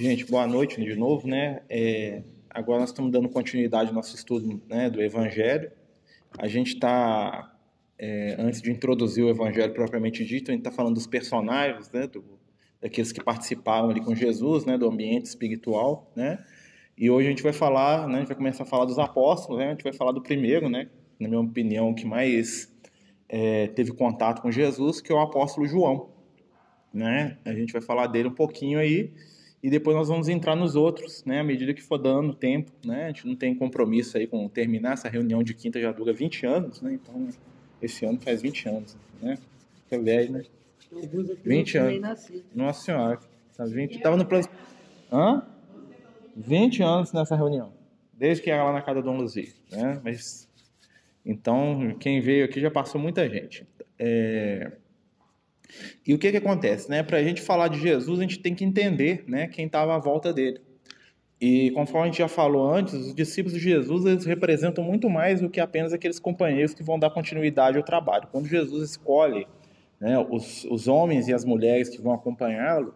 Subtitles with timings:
[0.00, 1.60] Gente, boa noite de novo, né?
[1.68, 5.70] É, agora nós estamos dando continuidade ao nosso estudo né, do Evangelho.
[6.38, 7.54] A gente está,
[7.98, 12.06] é, antes de introduzir o Evangelho propriamente dito, a gente está falando dos personagens, né?
[12.06, 12.24] Do,
[12.80, 14.78] daqueles que participaram ali com Jesus, né?
[14.78, 16.42] Do ambiente espiritual, né?
[16.96, 18.14] E hoje a gente vai falar, né?
[18.14, 19.66] A gente vai começar a falar dos apóstolos, né?
[19.66, 20.88] A gente vai falar do primeiro, né?
[21.18, 22.72] Na minha opinião, que mais
[23.28, 26.08] é, teve contato com Jesus, que é o apóstolo João,
[26.92, 27.36] né?
[27.44, 29.12] A gente vai falar dele um pouquinho aí
[29.62, 33.04] e depois nós vamos entrar nos outros, né, à medida que for dando tempo, né,
[33.04, 36.46] a gente não tem compromisso aí com terminar essa reunião de quinta já dura 20
[36.46, 37.28] anos, né, então
[37.82, 39.38] esse ano faz 20 anos, né,
[39.88, 40.44] que é velho, né,
[41.44, 43.20] 20 anos, nossa senhora,
[43.56, 44.48] tá 20, tava no plano,
[45.12, 45.42] hã?
[46.36, 47.72] 20 anos nessa reunião,
[48.14, 50.48] desde que era lá na casa do Dom Luzia, né, mas,
[51.24, 53.66] então, quem veio aqui já passou muita gente,
[53.98, 54.72] é...
[56.06, 56.88] E o que, que acontece?
[56.90, 57.02] Né?
[57.02, 59.98] Para a gente falar de Jesus, a gente tem que entender né, quem estava à
[59.98, 60.60] volta dele.
[61.40, 65.40] E conforme a gente já falou antes, os discípulos de Jesus eles representam muito mais
[65.40, 68.28] do que apenas aqueles companheiros que vão dar continuidade ao trabalho.
[68.30, 69.46] Quando Jesus escolhe
[69.98, 72.94] né, os, os homens e as mulheres que vão acompanhá-lo,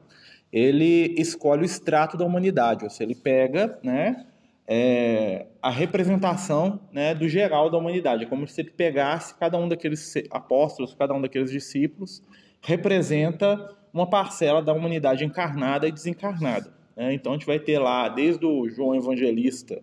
[0.52, 4.26] ele escolhe o extrato da humanidade, ou seja, ele pega né,
[4.68, 8.24] é, a representação né, do geral da humanidade.
[8.24, 12.22] É como se ele pegasse cada um daqueles apóstolos, cada um daqueles discípulos
[12.64, 16.72] representa uma parcela da humanidade encarnada e desencarnada.
[16.96, 17.14] Né?
[17.14, 19.82] Então a gente vai ter lá, desde o João Evangelista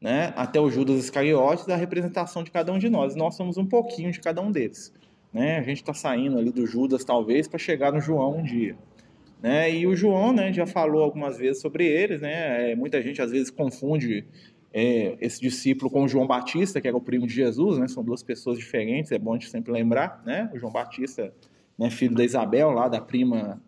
[0.00, 3.14] né, até o Judas Iscariotes, a representação de cada um de nós.
[3.14, 4.92] Nós somos um pouquinho de cada um deles.
[5.32, 5.58] Né?
[5.58, 8.76] A gente está saindo ali do Judas, talvez, para chegar no João um dia.
[9.40, 9.72] Né?
[9.72, 12.20] E o João né, já falou algumas vezes sobre eles.
[12.20, 12.72] Né?
[12.72, 14.24] É, muita gente às vezes confunde
[14.72, 17.78] é, esse discípulo com o João Batista, que era o primo de Jesus.
[17.78, 17.86] Né?
[17.86, 20.20] São duas pessoas diferentes, é bom a gente sempre lembrar.
[20.26, 20.50] Né?
[20.52, 21.32] O João Batista
[21.78, 23.60] né, filho da Isabel, lá da prima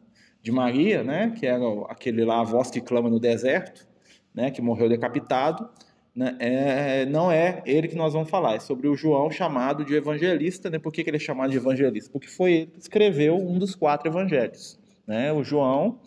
[0.43, 3.89] de Maria, né, que era aquele lá, a voz que clama no deserto,
[4.35, 5.69] né, que morreu decapitado,
[6.15, 9.95] né, é, não é ele que nós vamos falar, é sobre o João chamado de
[9.95, 10.71] evangelista.
[10.71, 12.11] Né, por que, que ele é chamado de evangelista?
[12.13, 14.79] Porque foi ele que escreveu um dos quatro evangelhos.
[15.07, 15.99] Né, o João,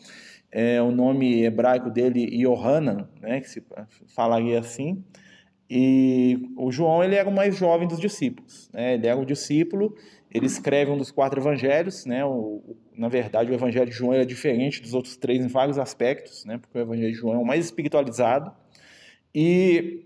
[0.51, 3.63] é, o nome hebraico dele, Yohanan, né, que se
[4.07, 5.03] falaria assim,
[5.69, 8.69] e o João ele era o mais jovem dos discípulos.
[8.71, 9.95] Né, ele era o discípulo
[10.31, 12.23] ele escreve um dos quatro evangelhos, né?
[12.25, 16.43] O, na verdade, o evangelho de João é diferente dos outros três em vários aspectos,
[16.45, 16.57] né?
[16.57, 18.51] Porque o evangelho de João é o mais espiritualizado.
[19.33, 20.03] E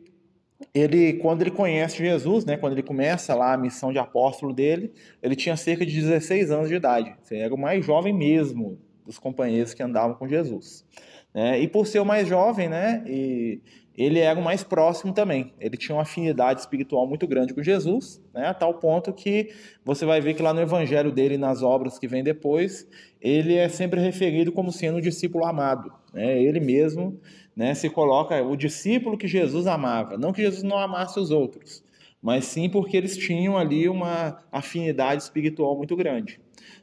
[0.74, 2.56] ele, quando ele conhece Jesus, né?
[2.56, 6.70] Quando ele começa lá a missão de apóstolo dele, ele tinha cerca de 16 anos
[6.70, 7.16] de idade.
[7.30, 10.86] Ele era o mais jovem mesmo dos companheiros que andavam com Jesus.
[11.34, 11.60] Né?
[11.60, 13.04] E por ser o mais jovem, né?
[13.08, 13.62] E
[13.98, 15.54] ele era o mais próximo também.
[15.60, 19.50] Ele tinha uma afinidade espiritual muito grande com Jesus, né, a tal ponto que
[19.84, 22.88] você vai ver que lá no evangelho dele, nas obras que vem depois,
[23.20, 25.92] ele é sempre referido como sendo o discípulo amado.
[26.14, 26.42] Né?
[26.42, 27.20] Ele mesmo
[27.56, 30.18] né, se coloca o discípulo que Jesus amava.
[30.18, 31.84] Não que Jesus não amasse os outros,
[32.22, 36.40] mas sim porque eles tinham ali uma afinidade espiritual muito grande.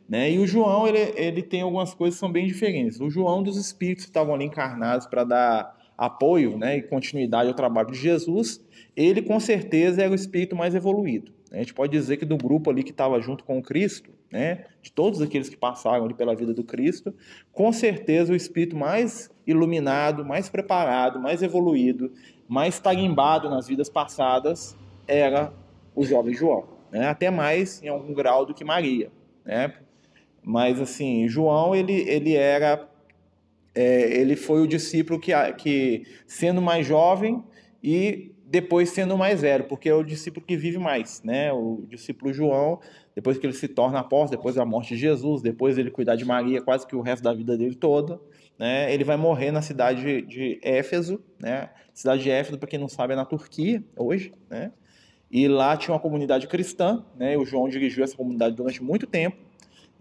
[0.09, 0.31] Né?
[0.33, 3.01] E o João, ele, ele tem algumas coisas que são bem diferentes.
[3.01, 7.55] O João dos espíritos que estavam ali encarnados para dar apoio né, e continuidade ao
[7.55, 8.65] trabalho de Jesus,
[8.97, 11.33] ele com certeza era o espírito mais evoluído.
[11.51, 14.67] A gente pode dizer que do grupo ali que estava junto com o Cristo, né,
[14.81, 17.13] de todos aqueles que passaram ali pela vida do Cristo,
[17.53, 22.13] com certeza o espírito mais iluminado, mais preparado, mais evoluído,
[22.47, 24.77] mais tarimbado nas vidas passadas
[25.07, 25.53] era
[25.95, 29.11] o jovem João, né, até mais em algum grau do que Maria,
[29.45, 29.75] né?
[30.45, 32.88] Mas assim, João ele, ele era
[33.75, 37.43] é, ele foi o discípulo que, que, sendo mais jovem
[37.83, 41.53] e depois sendo mais velho, porque é o discípulo que vive mais, né?
[41.53, 42.81] O discípulo João,
[43.15, 46.25] depois que ele se torna apóstolo, depois da morte de Jesus, depois ele cuidar de
[46.25, 48.19] Maria quase que o resto da vida dele toda,
[48.59, 48.93] né?
[48.93, 51.69] Ele vai morrer na cidade de, Éfeso, né?
[51.93, 54.73] Cidade de Éfeso, para quem não sabe, é na Turquia hoje, né?
[55.31, 57.37] E lá tinha uma comunidade cristã, né?
[57.37, 59.37] O João dirigiu essa comunidade durante muito tempo.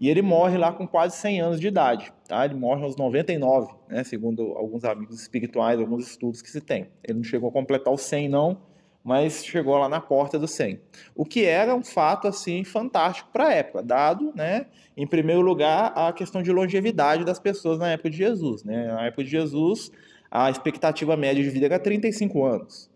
[0.00, 2.44] E ele morre lá com quase 100 anos de idade, tá?
[2.44, 4.04] Ele morre aos 99, né?
[4.04, 6.88] Segundo alguns amigos espirituais, alguns estudos que se tem.
[7.02, 8.58] Ele não chegou a completar os 100 não,
[9.02, 10.80] mas chegou lá na porta dos 100.
[11.16, 14.66] O que era um fato assim fantástico para a época, dado, né,
[14.96, 18.88] em primeiro lugar, a questão de longevidade das pessoas na época de Jesus, né?
[18.88, 19.90] Na época de Jesus,
[20.30, 22.90] a expectativa média de vida era 35 anos.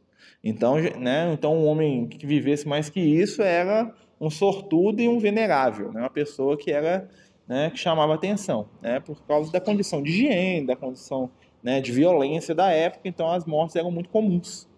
[0.44, 5.18] Então, né, então um homem que vivesse mais que isso era um sortudo e um
[5.18, 6.00] venerável, né?
[6.00, 7.08] uma pessoa que era
[7.46, 11.28] né, que chamava atenção, né, por causa da condição de higiene, da condição
[11.60, 14.68] né, de violência da época, então as mortes eram muito comuns.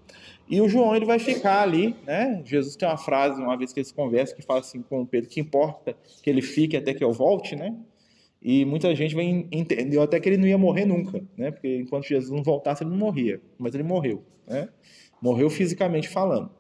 [0.49, 2.43] E o João ele vai ficar ali, né?
[2.45, 5.41] Jesus tem uma frase uma vez que eles conversam que fala assim com Pedro que
[5.41, 7.75] importa que ele fique até que eu volte, né?
[8.43, 11.51] E muita gente vem, entendeu até que ele não ia morrer nunca, né?
[11.51, 13.41] Porque enquanto Jesus não voltasse, ele não morria.
[13.59, 14.69] Mas ele morreu, né?
[15.23, 16.51] Morreu fisicamente falando.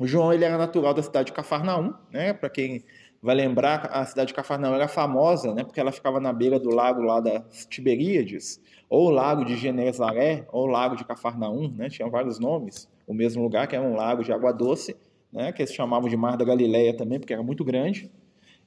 [0.00, 2.32] O João ele era natural da cidade de Cafarnaum, né?
[2.32, 2.82] Para quem
[3.22, 5.62] vai lembrar, a cidade de Cafarnaum era famosa, né?
[5.62, 8.58] Porque ela ficava na beira do lago lá das Tiberíades,
[8.88, 11.90] ou lago de Genezaré, ou lago de Cafarnaum, né?
[11.90, 12.88] Tinha vários nomes.
[13.06, 14.96] O mesmo lugar que era um lago de água doce,
[15.30, 15.52] né?
[15.52, 18.10] Que eles chamavam de Mar da Galileia também, porque era muito grande.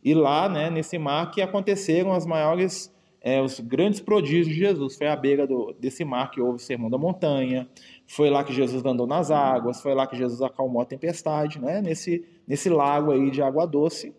[0.03, 0.69] E lá, né?
[0.69, 2.93] Nesse mar que aconteceram as maiores
[3.23, 4.97] é, os grandes prodígios de Jesus.
[4.97, 7.67] Foi à beira do, desse mar que houve o Sermão da Montanha,
[8.07, 11.81] foi lá que Jesus andou nas águas, foi lá que Jesus acalmou a tempestade, né?
[11.81, 14.13] nesse, nesse lago aí de água doce.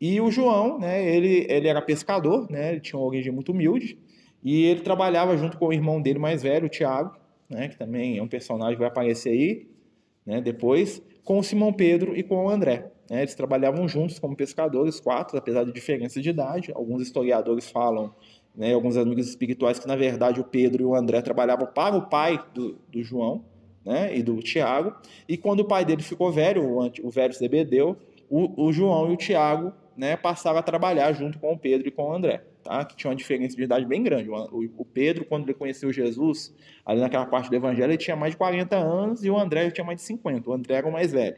[0.00, 3.98] E o João, né, ele, ele era pescador, né, ele tinha uma origem muito humilde,
[4.44, 7.16] e ele trabalhava junto com o irmão dele mais velho, o Tiago,
[7.48, 9.66] né, que também é um personagem que vai aparecer aí
[10.24, 12.92] né, depois, com o Simão Pedro e com o André.
[13.08, 16.72] Né, eles trabalhavam juntos como pescadores, quatro, apesar de diferença de idade.
[16.74, 18.14] Alguns historiadores falam
[18.56, 22.08] né, alguns amigos espirituais que, na verdade, o Pedro e o André trabalhavam para o
[22.08, 23.44] pai do, do João
[23.84, 24.94] né, e do Tiago,
[25.28, 27.96] e quando o pai dele ficou velho, o, o velho Zebedeu,
[28.28, 31.90] o, o João e o Tiago né, passaram a trabalhar junto com o Pedro e
[31.90, 32.84] com o André, tá?
[32.84, 34.28] que tinha uma diferença de idade bem grande.
[34.28, 36.54] O, o Pedro, quando ele conheceu Jesus,
[36.84, 39.84] ali naquela parte do Evangelho, ele tinha mais de 40 anos e o André tinha
[39.84, 40.50] mais de 50.
[40.50, 41.36] O André era o mais velho.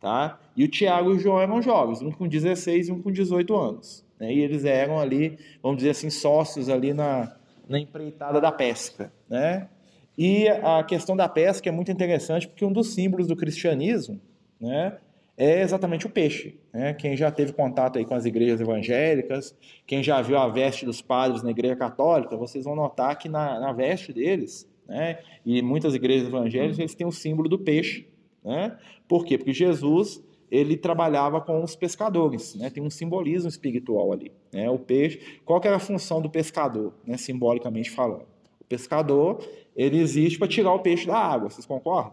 [0.00, 0.40] Tá?
[0.56, 3.54] E o Tiago e o João eram jovens, um com 16 e um com 18
[3.56, 4.04] anos.
[4.22, 4.32] Né?
[4.32, 7.34] E eles eram ali, vamos dizer assim, sócios ali na,
[7.68, 9.12] na empreitada da pesca.
[9.28, 9.68] Né?
[10.16, 14.20] E a questão da pesca é muito interessante porque um dos símbolos do cristianismo
[14.60, 14.96] né,
[15.36, 16.56] é exatamente o peixe.
[16.72, 16.94] Né?
[16.94, 21.02] Quem já teve contato aí com as igrejas evangélicas, quem já viu a veste dos
[21.02, 25.96] padres na igreja católica, vocês vão notar que na, na veste deles, né, e muitas
[25.96, 28.06] igrejas evangélicas, eles têm o símbolo do peixe.
[28.44, 28.76] Né?
[29.08, 29.36] Por quê?
[29.36, 30.22] Porque Jesus
[30.52, 32.68] ele trabalhava com os pescadores, né?
[32.68, 34.68] Tem um simbolismo espiritual ali, né?
[34.68, 37.16] O peixe, qual que era a função do pescador, né?
[37.16, 38.26] Simbolicamente falando,
[38.60, 39.42] o pescador
[39.74, 42.12] ele existe para tirar o peixe da água, vocês concordam?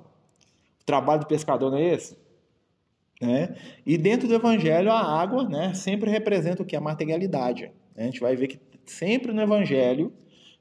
[0.82, 2.18] O trabalho do pescador não é esse,
[3.22, 3.58] né?
[3.86, 5.74] E dentro do Evangelho a água, né?
[5.74, 7.70] Sempre representa o que a materialidade.
[7.94, 8.04] Né?
[8.04, 10.14] A gente vai ver que sempre no Evangelho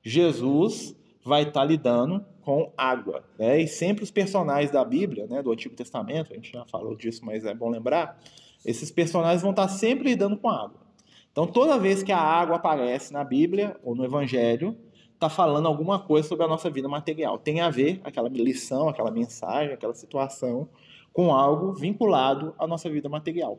[0.03, 0.97] Jesus
[1.29, 3.23] vai estar lidando com água.
[3.39, 3.61] Né?
[3.61, 7.25] E sempre os personagens da Bíblia, né, do Antigo Testamento, a gente já falou disso,
[7.25, 8.19] mas é bom lembrar,
[8.65, 10.81] esses personagens vão estar sempre lidando com água.
[11.31, 14.77] Então, toda vez que a água aparece na Bíblia ou no Evangelho,
[15.15, 17.39] está falando alguma coisa sobre a nossa vida material.
[17.39, 20.69] Tem a ver aquela lição, aquela mensagem, aquela situação
[21.13, 23.59] com algo vinculado à nossa vida material.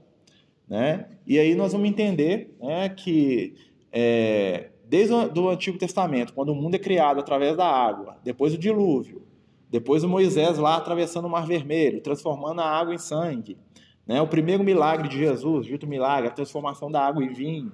[0.67, 1.09] Né?
[1.27, 3.55] E aí nós vamos entender né, que
[3.91, 8.57] é, desde o Antigo Testamento, quando o mundo é criado através da água, depois o
[8.57, 9.21] dilúvio,
[9.69, 13.55] depois o Moisés lá atravessando o Mar Vermelho, transformando a água em sangue,
[14.07, 14.19] né?
[14.19, 17.71] o primeiro milagre de Jesus, dito milagre, a transformação da água em vinho,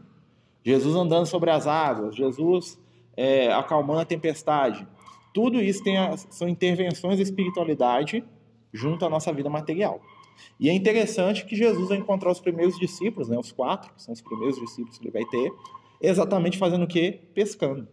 [0.61, 2.77] Jesus andando sobre as águas, Jesus
[3.15, 4.85] é, acalmando a tempestade.
[5.33, 8.25] Tudo isso tem a, são intervenções da espiritualidade
[8.73, 10.01] junto à nossa vida material.
[10.59, 14.13] E é interessante que Jesus vai encontrar os primeiros discípulos, né, os quatro, que são
[14.13, 15.49] os primeiros discípulos que ele vai ter,
[16.01, 17.19] exatamente fazendo o quê?
[17.33, 17.87] Pescando.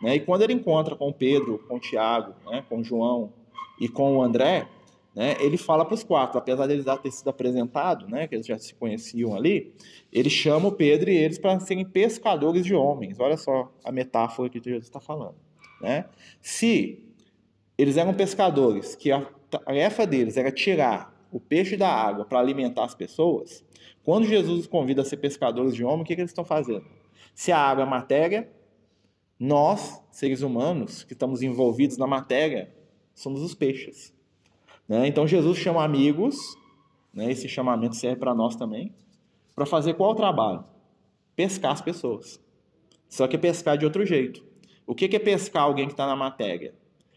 [0.00, 0.16] Né?
[0.16, 2.64] E quando ele encontra com Pedro, com Tiago, né?
[2.68, 3.32] com João
[3.80, 4.66] e com o André,
[5.14, 5.36] né?
[5.40, 8.26] ele fala para os quatro, apesar deles já ter sido apresentado, né?
[8.26, 9.72] que eles já se conheciam ali,
[10.12, 13.18] ele chama o Pedro e eles para serem pescadores de homens.
[13.20, 15.36] Olha só a metáfora que Jesus está falando.
[15.80, 16.06] Né?
[16.40, 17.04] Se
[17.76, 22.84] eles eram pescadores, que a tarefa deles era tirar o peixe da água para alimentar
[22.84, 23.64] as pessoas,
[24.02, 26.84] quando Jesus os convida a ser pescadores de homens, o que, que eles estão fazendo?
[27.40, 28.52] Se a água é matéria,
[29.38, 32.70] nós, seres humanos, que estamos envolvidos na matéria,
[33.14, 34.14] somos os peixes.
[34.86, 35.06] Né?
[35.06, 36.36] Então Jesus chama amigos,
[37.14, 37.32] né?
[37.32, 38.94] esse chamamento serve para nós também,
[39.56, 40.62] para fazer qual trabalho?
[41.34, 42.38] Pescar as pessoas.
[43.08, 44.44] Só que é pescar de outro jeito.
[44.86, 46.74] O que é pescar alguém que está na matéria?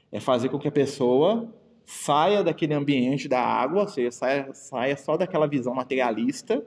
[0.09, 1.53] É fazer com que a pessoa
[1.85, 6.65] saia daquele ambiente da água, ou seja, saia, saia só daquela visão materialista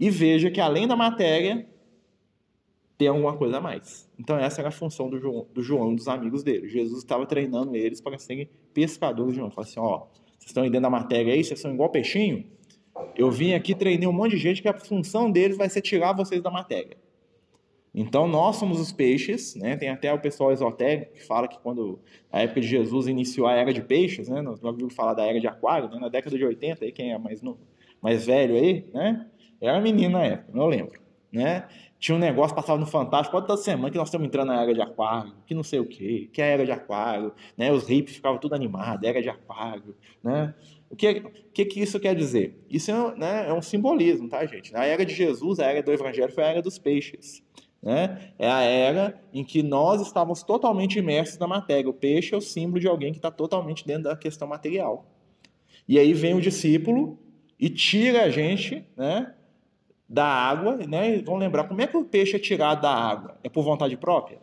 [0.00, 1.68] e veja que além da matéria
[2.96, 4.08] ter alguma coisa a mais.
[4.18, 6.68] Então essa era a função do João, do João dos amigos dele.
[6.68, 9.50] Jesus estava treinando eles para serem pescadores de João.
[9.50, 10.06] Falou assim, ó,
[10.38, 12.44] vocês estão aí dentro da matéria aí, vocês são igual peixinho.
[13.16, 16.12] Eu vim aqui, treinei um monte de gente que a função deles vai ser tirar
[16.12, 16.96] vocês da matéria.
[17.94, 19.76] Então nós somos os peixes, né?
[19.76, 23.52] Tem até o pessoal esotérico que fala que quando a época de Jesus iniciou a
[23.52, 24.42] era de peixes, né?
[24.42, 25.98] Nós vamos falar da era de aquário, né?
[26.00, 27.60] na década de 80, aí quem é mais novo,
[28.02, 29.26] mais velho aí, né?
[29.60, 31.00] Era menino na época, não lembro,
[31.32, 31.68] né?
[32.04, 34.82] Tinha um negócio, passava no Fantástico, toda semana que nós estamos entrando na era de
[34.82, 37.72] aquário, que não sei o quê, que é a era de aquário, né?
[37.72, 40.54] Os hippies ficavam tudo animados, era de aquário, né?
[40.90, 41.22] O que,
[41.54, 42.62] que, que isso quer dizer?
[42.68, 44.76] Isso é, né, é um simbolismo, tá, gente?
[44.76, 47.42] A era de Jesus, a era do Evangelho, foi a era dos peixes.
[47.82, 48.34] Né?
[48.38, 51.88] É a era em que nós estávamos totalmente imersos na matéria.
[51.88, 55.06] O peixe é o símbolo de alguém que está totalmente dentro da questão material.
[55.88, 57.18] E aí vem o discípulo
[57.58, 59.32] e tira a gente né,
[60.14, 60.76] da água.
[60.76, 61.22] Né?
[61.24, 63.36] Vamos lembrar, como é que o peixe é tirado da água?
[63.42, 64.38] É por vontade própria?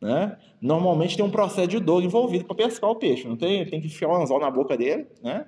[0.00, 0.38] Né?
[0.60, 3.26] Normalmente tem um processo de dor envolvido para pescar o peixe.
[3.26, 5.46] Não tem, tem que enfiar um anzol na boca dele, né?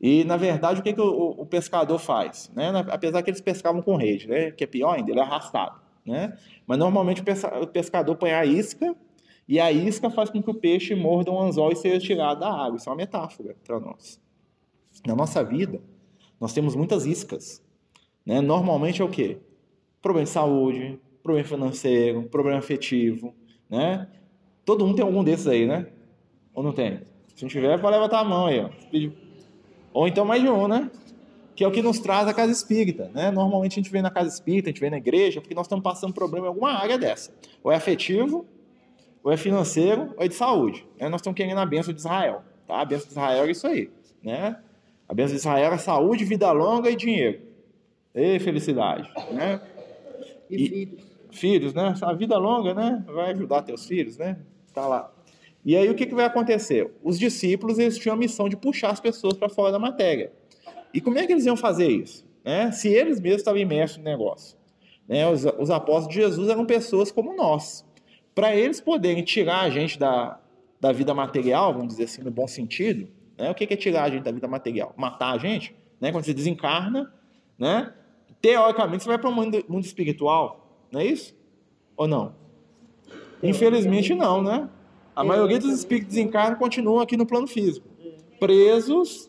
[0.00, 2.50] E, na verdade, o que, que o, o pescador faz?
[2.54, 2.70] Né?
[2.88, 4.52] Apesar que eles pescavam com rede, né?
[4.52, 5.80] que é pior ainda, ele é arrastado.
[6.06, 6.36] Né?
[6.66, 8.94] Mas, normalmente, o pescador põe a isca
[9.48, 12.48] e a isca faz com que o peixe morda um anzol e seja tirado da
[12.48, 12.76] água.
[12.76, 14.20] Isso é uma metáfora para nós.
[15.04, 15.80] Na nossa vida,
[16.40, 17.60] nós temos muitas iscas.
[18.28, 18.42] Né?
[18.42, 19.38] Normalmente é o quê?
[20.02, 23.34] Problema de saúde, problema financeiro, problema afetivo.
[23.70, 24.06] Né?
[24.66, 25.86] Todo mundo tem algum desses aí, né?
[26.52, 27.00] Ou não tem?
[27.34, 28.60] Se não tiver, pode levantar a mão aí.
[28.60, 28.68] Ó.
[29.94, 30.90] Ou então mais de um, né?
[31.56, 33.30] Que é o que nos traz a casa espírita, né?
[33.30, 35.82] Normalmente a gente vem na casa espírita, a gente vem na igreja, porque nós estamos
[35.82, 37.32] passando problema em alguma área dessa.
[37.64, 38.46] Ou é afetivo,
[39.24, 40.86] ou é financeiro, ou é de saúde.
[41.00, 41.08] Né?
[41.08, 42.82] Nós estamos querendo a bênção de Israel, tá?
[42.82, 43.90] A bênção de Israel é isso aí,
[44.22, 44.58] né?
[45.08, 47.47] A bênção de Israel é saúde, vida longa e dinheiro.
[48.18, 49.60] E felicidade, né?
[50.50, 51.04] E, e filhos.
[51.30, 51.94] Filhos, né?
[52.02, 53.04] A vida longa, né?
[53.06, 54.38] Vai ajudar teus filhos, né?
[54.74, 55.12] Tá lá.
[55.64, 56.90] E aí o que, que vai acontecer?
[57.02, 60.32] Os discípulos eles tinham a missão de puxar as pessoas para fora da matéria.
[60.92, 62.26] E como é que eles iam fazer isso?
[62.44, 62.72] Né?
[62.72, 64.56] Se eles mesmos estavam imersos no negócio.
[65.06, 65.28] Né?
[65.28, 67.84] Os, os apóstolos de Jesus eram pessoas como nós.
[68.34, 70.40] Para eles poderem tirar a gente da,
[70.80, 73.50] da vida material, vamos dizer assim, no bom sentido, né?
[73.50, 74.94] o que é tirar a gente da vida material?
[74.96, 75.74] Matar a gente?
[76.00, 76.10] Né?
[76.10, 77.12] Quando você desencarna,
[77.58, 77.92] né?
[78.40, 81.34] Teoricamente você vai para o mundo, mundo espiritual, não é isso?
[81.96, 82.34] Ou não?
[83.42, 84.68] Infelizmente não, né?
[85.14, 87.88] A maioria dos espíritos desencarnam continuam aqui no plano físico,
[88.38, 89.28] presos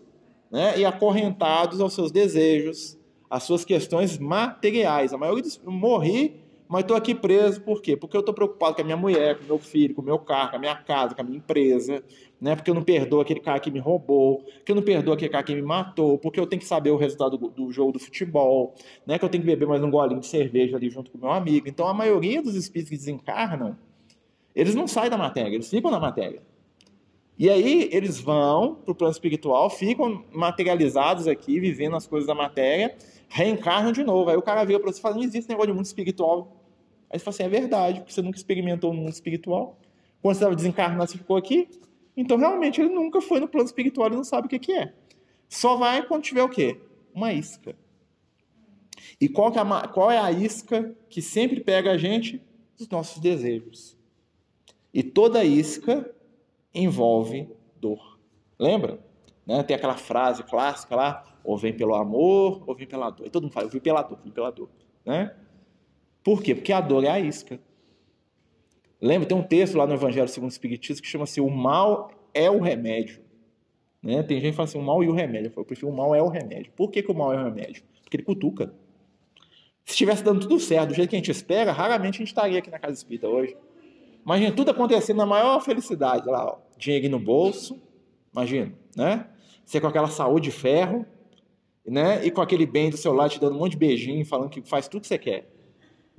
[0.51, 2.97] né, e acorrentados aos seus desejos,
[3.29, 5.13] às suas questões materiais.
[5.13, 7.97] A maioria dos morri, mas estou aqui preso por quê?
[7.97, 10.19] Porque eu estou preocupado com a minha mulher, com o meu filho, com o meu
[10.19, 12.03] carro, com a minha casa, com a minha empresa,
[12.39, 12.55] né?
[12.55, 15.43] Porque eu não perdoo aquele cara que me roubou, que eu não perdoo aquele cara
[15.43, 18.75] que me matou, porque eu tenho que saber o resultado do, do jogo do futebol,
[19.05, 19.19] né?
[19.19, 21.31] Que eu tenho que beber mais um golinho de cerveja ali junto com o meu
[21.31, 21.67] amigo.
[21.67, 23.75] Então a maioria dos espíritos que desencarnam
[24.55, 26.41] eles não saem da matéria, eles ficam na matéria.
[27.37, 32.35] E aí eles vão para o plano espiritual, ficam materializados aqui, vivendo as coisas da
[32.35, 32.93] matéria,
[33.29, 34.29] reencarnam de novo.
[34.29, 36.58] Aí o cara vira para você e fala, não existe negócio de mundo espiritual.
[37.11, 39.79] Aí você fala assim, é verdade, porque você nunca experimentou no mundo espiritual.
[40.21, 41.69] Quando você estava desencarnado, você ficou aqui.
[42.15, 44.93] Então, realmente, ele nunca foi no plano espiritual, ele não sabe o que, que é.
[45.47, 46.79] Só vai quando tiver o quê?
[47.13, 47.75] Uma isca.
[49.19, 52.41] E qual, é a, qual é a isca que sempre pega a gente?
[52.79, 53.97] Os nossos desejos.
[54.93, 56.09] E toda isca
[56.73, 57.49] envolve
[57.79, 58.19] dor.
[58.57, 58.99] Lembra?
[59.45, 59.63] Né?
[59.63, 63.25] Tem aquela frase clássica lá, ou vem pelo amor, ou vem pela dor.
[63.25, 64.69] E todo mundo fala, eu vim pela dor, vim pela dor.
[65.05, 65.35] Né?
[66.23, 66.53] Por quê?
[66.53, 67.59] Porque a dor é a isca.
[69.01, 69.27] Lembra?
[69.27, 72.49] Tem um texto lá no Evangelho segundo o Espiritismo que chama assim, o mal é
[72.49, 73.21] o remédio.
[74.01, 74.23] Né?
[74.23, 75.51] Tem gente que fala assim, o mal e o remédio.
[75.55, 76.71] Eu, prefiro o mal é o remédio.
[76.75, 77.83] Por que, que o mal é o remédio?
[78.03, 78.73] Porque ele cutuca.
[79.85, 82.59] Se estivesse dando tudo certo, do jeito que a gente espera, raramente a gente estaria
[82.59, 83.55] aqui na Casa Espírita hoje.
[84.23, 86.57] Imagina tudo acontecendo na maior felicidade lá, ó.
[86.77, 87.81] dinheiro no bolso,
[88.31, 89.25] imagina, né?
[89.65, 91.05] Você com aquela saúde de ferro,
[91.85, 92.23] né?
[92.23, 94.61] E com aquele bem do seu lado te dando um monte de beijinho, falando que
[94.61, 95.49] faz tudo que você quer,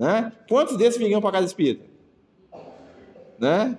[0.00, 0.32] né?
[0.48, 1.84] Quantos desses viriam para casa espírita?
[3.38, 3.78] Né?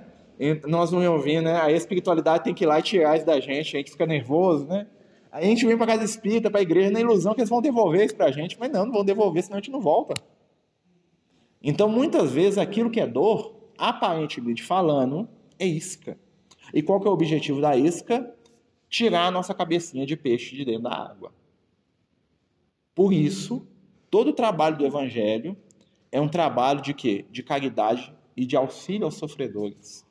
[0.68, 1.60] Nós não íamos vir, né?
[1.60, 4.68] A espiritualidade tem que ir lá e tirar isso da gente, a gente fica nervoso,
[4.68, 4.86] né?
[5.32, 8.06] A gente vem para casa espírita, para a igreja, na ilusão que eles vão devolver
[8.06, 10.14] isso para a gente, mas não, não vão devolver, senão a gente não volta.
[11.64, 16.20] Então, muitas vezes, aquilo que é dor, aparentemente falando, é isca.
[16.72, 18.32] E qual que é o objetivo da isca?
[18.90, 21.32] Tirar a nossa cabecinha de peixe de dentro da água.
[22.94, 23.66] Por isso,
[24.10, 25.58] todo o trabalho do evangelho
[26.12, 27.26] é um trabalho de quê?
[27.32, 30.06] De caridade e de auxílio aos sofredores.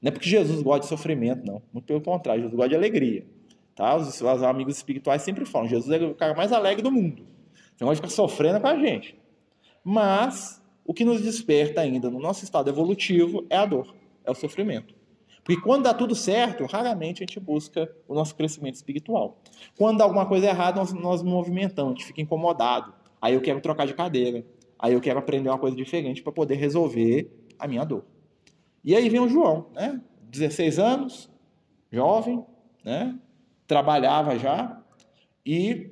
[0.00, 1.62] Não é porque Jesus gosta de sofrimento, não.
[1.72, 3.26] Muito pelo contrário, Jesus gosta de alegria.
[3.74, 3.96] Tá?
[3.96, 7.26] Os, os amigos espirituais sempre falam, Jesus é o cara mais alegre do mundo.
[7.74, 9.18] Você não pode ficar sofrendo com a gente.
[9.84, 14.34] Mas o que nos desperta ainda no nosso estado evolutivo é a dor, é o
[14.34, 14.94] sofrimento.
[15.42, 19.38] Porque quando dá tudo certo, raramente a gente busca o nosso crescimento espiritual.
[19.76, 22.92] Quando dá alguma coisa errada, nós, nós movimentamos, a gente fica incomodado.
[23.20, 24.44] Aí eu quero trocar de cadeira.
[24.80, 28.04] Aí eu quero aprender uma coisa diferente para poder resolver a minha dor.
[28.82, 30.00] E aí vem o João, né?
[30.22, 31.30] 16 anos,
[31.92, 32.42] jovem,
[32.82, 33.18] né?
[33.66, 34.82] Trabalhava já
[35.44, 35.90] e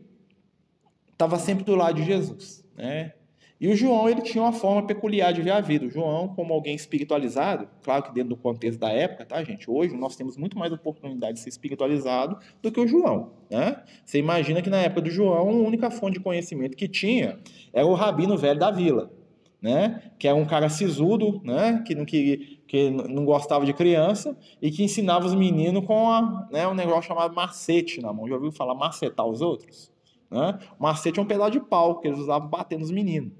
[1.12, 3.12] estava sempre do lado de Jesus, né?
[3.60, 5.86] E o João ele tinha uma forma peculiar de ver a vida.
[5.86, 9.68] O João, como alguém espiritualizado, claro que dentro do contexto da época, tá, gente?
[9.68, 13.82] Hoje nós temos muito mais oportunidade de ser espiritualizado do que o João, né?
[14.04, 17.40] Você imagina que na época do João, a única fonte de conhecimento que tinha
[17.72, 19.10] era o rabino velho da vila,
[19.60, 20.02] né?
[20.20, 21.82] Que era um cara sisudo, né?
[21.84, 22.38] Que não queria,
[22.68, 27.08] que não gostava de criança e que ensinava os meninos com a, né, um negócio
[27.08, 28.28] chamado macete na mão.
[28.28, 29.90] Já ouviu falar macetar os outros?
[30.30, 30.58] Né?
[30.78, 33.32] O macete é um pedaço de pau que eles usavam bater nos meninos.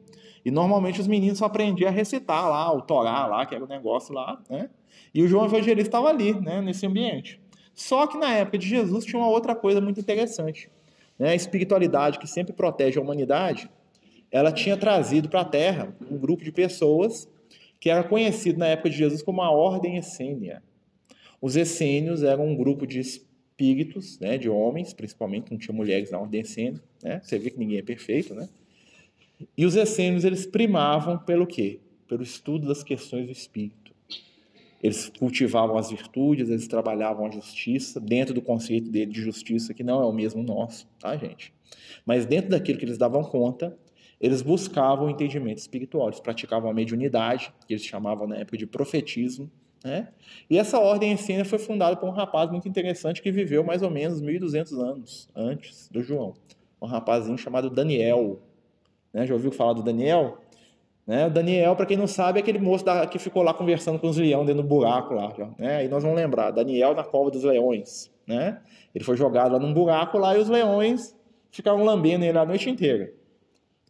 [0.49, 3.69] E normalmente os meninos só aprendiam a recitar lá, o Torá lá, que era o
[3.69, 4.71] negócio lá, né?
[5.13, 7.39] E o João Evangelista estava ali, né, nesse ambiente.
[7.75, 10.71] Só que na época de Jesus tinha uma outra coisa muito interessante.
[11.19, 11.33] Né?
[11.33, 13.69] A espiritualidade que sempre protege a humanidade,
[14.31, 17.29] ela tinha trazido para a Terra um grupo de pessoas
[17.79, 20.63] que era conhecido na época de Jesus como a Ordem Essênia.
[21.43, 26.19] Os essênios eram um grupo de espíritos, né, de homens, principalmente, não tinha mulheres na
[26.19, 27.21] Ordem Essênia, né?
[27.23, 28.49] Você vê que ninguém é perfeito, né?
[29.57, 31.81] E os essênios, eles primavam pelo quê?
[32.07, 33.95] Pelo estudo das questões do espírito.
[34.83, 39.83] Eles cultivavam as virtudes, eles trabalhavam a justiça, dentro do conceito dele de justiça, que
[39.83, 41.53] não é o mesmo nosso, tá, gente?
[42.07, 43.77] Mas dentro daquilo que eles davam conta,
[44.21, 48.67] eles buscavam o entendimento espiritual, eles praticavam a mediunidade, que eles chamavam na época de
[48.67, 49.51] profetismo,
[49.85, 50.09] né?
[50.51, 53.91] E essa ordem essênia foi fundada por um rapaz muito interessante que viveu mais ou
[53.91, 56.35] menos 1.200 anos antes do João.
[56.81, 58.41] Um rapazinho chamado Daniel.
[59.19, 59.27] Né?
[59.27, 60.39] Já ouviu falar do Daniel?
[61.07, 61.27] Né?
[61.27, 64.09] O Daniel, para quem não sabe, é aquele moço da, que ficou lá conversando com
[64.09, 65.33] os leões dentro do buraco lá.
[65.59, 65.77] Né?
[65.77, 68.11] Aí nós vamos lembrar, Daniel na cova dos leões.
[68.27, 68.61] Né?
[68.95, 71.17] Ele foi jogado lá num buraco lá e os leões
[71.51, 73.13] ficaram lambendo ele a noite inteira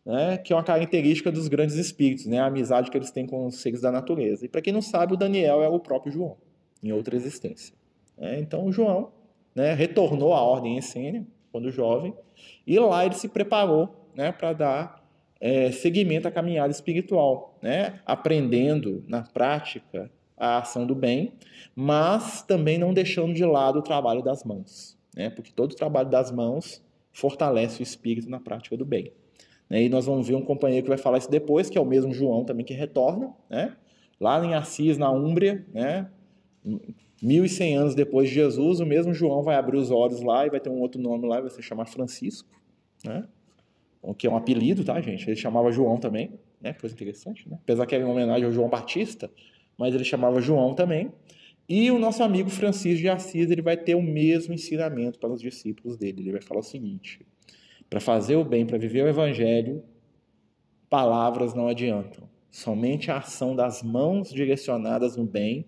[0.08, 3.44] né, que é uma característica dos grandes espíritos, né, a amizade que eles têm com
[3.44, 4.46] os seres da natureza.
[4.46, 6.38] E para quem não sabe, o Daniel é o próprio João,
[6.82, 7.74] em outra existência.
[8.16, 8.40] Né?
[8.40, 9.12] Então, o João
[9.54, 12.14] né, retornou à ordem essênia, quando jovem,
[12.66, 14.97] e lá ele se preparou né, para dar
[15.40, 21.32] é, seguimento à caminhada espiritual, né, aprendendo na prática a ação do bem,
[21.74, 26.08] mas também não deixando de lado o trabalho das mãos, né, porque todo o trabalho
[26.08, 29.12] das mãos fortalece o espírito na prática do bem.
[29.68, 29.84] Né?
[29.84, 32.12] E nós vamos ver um companheiro que vai falar isso depois, que é o mesmo
[32.12, 33.76] João também que retorna, né?
[34.20, 36.08] lá em Assis, na Úmbria, né?
[37.22, 40.60] 1100 anos depois de Jesus, o mesmo João vai abrir os olhos lá e vai
[40.60, 42.48] ter um outro nome lá, vai se chamar Francisco,
[43.04, 43.26] né?
[44.16, 45.28] Que é um apelido, tá, gente?
[45.28, 46.72] Ele chamava João também, né?
[46.72, 47.58] Coisa interessante, né?
[47.62, 49.30] Apesar que era em homenagem ao João Batista,
[49.76, 51.12] mas ele chamava João também.
[51.68, 55.40] E o nosso amigo Francisco de Assis, ele vai ter o mesmo ensinamento para os
[55.40, 56.22] discípulos dele.
[56.22, 57.26] Ele vai falar o seguinte:
[57.90, 59.82] para fazer o bem, para viver o evangelho,
[60.88, 62.28] palavras não adiantam.
[62.50, 65.66] Somente a ação das mãos direcionadas no bem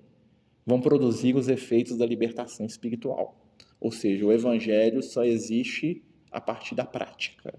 [0.65, 3.39] vão produzir os efeitos da libertação espiritual.
[3.79, 7.59] Ou seja, o evangelho só existe a partir da prática.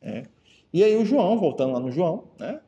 [0.00, 0.24] É.
[0.72, 2.60] E aí o João, voltando lá no João, né,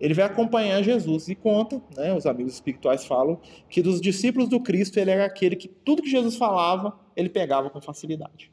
[0.00, 4.60] ele vai acompanhar Jesus e conta, né, os amigos espirituais falam, que dos discípulos do
[4.60, 8.50] Cristo ele era aquele que tudo que Jesus falava, ele pegava com facilidade.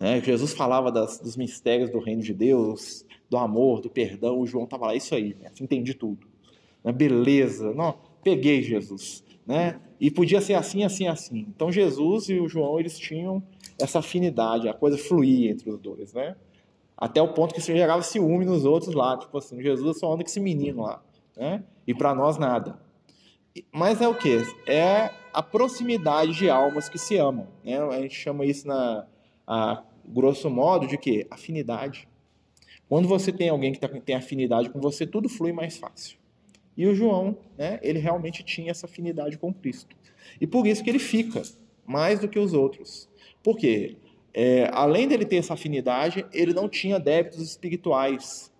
[0.00, 0.20] Né?
[0.20, 4.40] Jesus falava das, dos mistérios do reino de Deus, do amor, do perdão.
[4.40, 5.50] O João estava lá, isso aí, né?
[5.60, 6.26] entendi tudo.
[6.82, 6.90] Né?
[6.90, 9.22] Beleza, não, peguei Jesus.
[9.46, 9.78] Né?
[10.00, 11.46] E podia ser assim, assim, assim.
[11.54, 13.42] Então Jesus e o João eles tinham
[13.78, 16.34] essa afinidade, a coisa fluía entre os dois, né?
[16.96, 20.22] Até o ponto que você gerava ciúme nos outros lá, tipo assim, Jesus só anda
[20.22, 21.02] com esse menino lá,
[21.36, 21.64] né?
[21.86, 22.78] E para nós nada.
[23.72, 24.38] Mas é o que?
[24.66, 27.78] É a proximidade de almas que se amam, né?
[27.78, 29.06] A gente chama isso na
[29.46, 31.26] a grosso modo, de que?
[31.30, 32.08] Afinidade.
[32.88, 36.18] Quando você tem alguém que tá, tem afinidade com você, tudo flui mais fácil.
[36.76, 39.96] E o João, né, ele realmente tinha essa afinidade com Cristo.
[40.40, 41.42] E por isso que ele fica
[41.86, 43.08] mais do que os outros.
[43.42, 43.96] Por quê?
[44.34, 48.52] É, além dele ter essa afinidade, ele não tinha débitos espirituais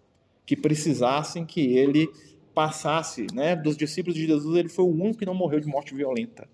[0.45, 2.09] que precisassem que ele
[2.55, 3.27] passasse.
[3.33, 3.57] Né?
[3.57, 6.49] Dos discípulos de Jesus, ele foi o único que não morreu de morte violenta.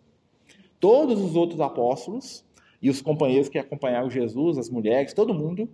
[0.78, 2.44] Todos os outros apóstolos
[2.80, 5.68] e os companheiros que acompanharam Jesus, as mulheres, todo mundo,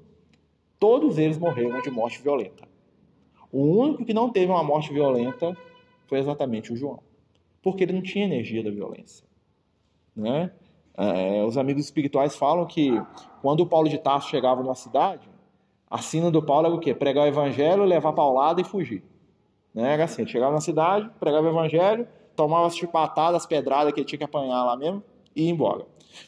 [0.79, 2.67] todos eles morreram de morte violenta.
[3.53, 5.57] O único que não teve uma morte violenta
[6.07, 7.01] foi exatamente o João,
[7.63, 9.25] porque ele não tinha energia da violência.
[10.17, 10.51] Né?
[10.97, 13.01] É, os amigos espirituais falam que
[13.43, 15.29] quando o Paulo de Tarso chegava numa cidade,
[15.91, 16.95] a sina do Paulo era o quê?
[16.95, 19.03] Pregar o evangelho, levar paulada e fugir.
[19.75, 19.95] Né?
[19.95, 24.07] Era assim, chegava na cidade, pregava o evangelho, tomava as chipatadas, as pedradas que ele
[24.07, 25.03] tinha que apanhar lá mesmo
[25.35, 25.85] e ia embora.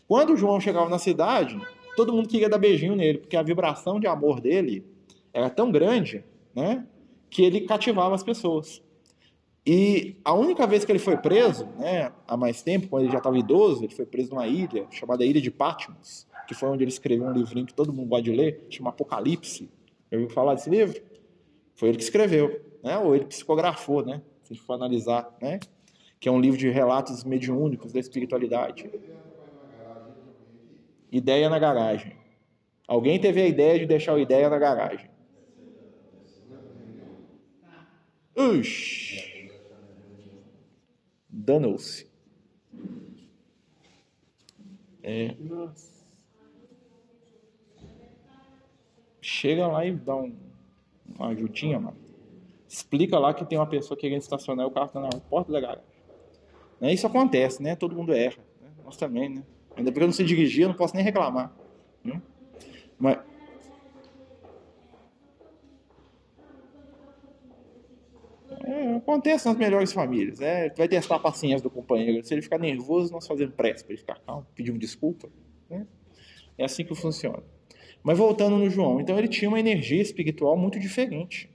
[0.08, 1.60] Quando o João chegava na cidade,
[1.96, 4.84] todo mundo queria dar beijinho nele, porque a vibração de amor dele
[5.32, 6.24] era tão grande,
[6.54, 6.86] né,
[7.30, 8.82] que ele cativava as pessoas.
[9.66, 13.18] E a única vez que ele foi preso, né, há mais tempo, quando ele já
[13.18, 16.90] estava idoso, ele foi preso numa ilha chamada Ilha de Patmos, que foi onde ele
[16.90, 19.68] escreveu um livrinho que todo mundo gosta de ler, chama Apocalipse.
[20.08, 21.02] Eu ouviu falar desse livro?
[21.74, 22.96] Foi ele que escreveu, né?
[22.98, 24.22] Ou ele psicografou, né?
[24.44, 25.58] Se a gente for analisar, né?
[26.20, 28.88] Que é um livro de relatos mediúnicos da espiritualidade.
[31.10, 32.16] Ideia na garagem.
[32.86, 35.10] Alguém teve a ideia de deixar o ideia na garagem.
[38.36, 39.35] Ush.
[41.38, 42.08] Danou-se.
[45.02, 45.36] É.
[49.20, 50.34] Chega lá e dá um,
[51.14, 51.98] uma ajudinha, mano.
[52.66, 55.84] Explica lá que tem uma pessoa querendo estacionar o carro tá na porta da garagem.
[56.80, 56.94] Né?
[56.94, 57.76] Isso acontece, né?
[57.76, 58.38] Todo mundo erra.
[58.62, 58.70] Né?
[58.82, 59.42] Nós também, né?
[59.76, 61.54] Ainda porque eu não sei dirigir, eu não posso nem reclamar.
[62.02, 62.22] Né?
[62.98, 63.18] Mas.
[69.06, 70.40] Acontece nas melhores famílias.
[70.40, 72.26] É, vai testar a paciência do companheiro.
[72.26, 75.28] Se ele ficar nervoso, nós fazemos pressa para ele ficar calmo, pedimos desculpa.
[75.70, 75.86] Né?
[76.58, 77.40] É assim que funciona.
[78.02, 81.48] Mas voltando no João, então ele tinha uma energia espiritual muito diferente.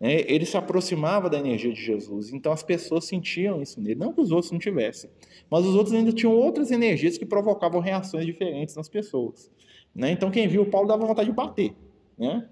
[0.00, 0.22] Né?
[0.26, 3.94] Ele se aproximava da energia de Jesus, então as pessoas sentiam isso nele.
[3.94, 5.08] Não que os outros não tivessem,
[5.48, 9.48] mas os outros ainda tinham outras energias que provocavam reações diferentes nas pessoas.
[9.94, 10.10] Né?
[10.10, 11.72] Então quem viu o Paulo dava vontade de bater.
[12.18, 12.48] Né?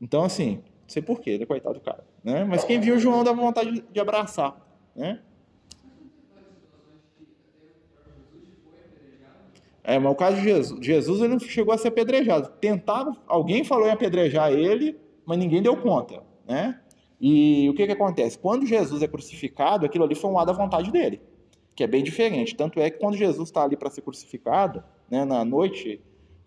[0.00, 1.46] Então, assim, não sei porquê, né?
[1.46, 2.04] coitado do cara.
[2.22, 2.44] Né?
[2.44, 4.56] Mas quem viu o João dava vontade de abraçar.
[4.94, 5.20] Né?
[9.82, 12.48] É, mas o caso de Jesus, Jesus ele não chegou a ser apedrejado.
[12.60, 16.78] Tentaram, alguém falou em apedrejar ele, mas ninguém deu conta né?
[17.20, 18.38] E o que, que acontece?
[18.38, 21.20] Quando Jesus é crucificado, aquilo ali foi um ar da vontade dele,
[21.74, 22.54] que é bem diferente.
[22.54, 26.00] Tanto é que quando Jesus está ali para ser crucificado, né, na noite,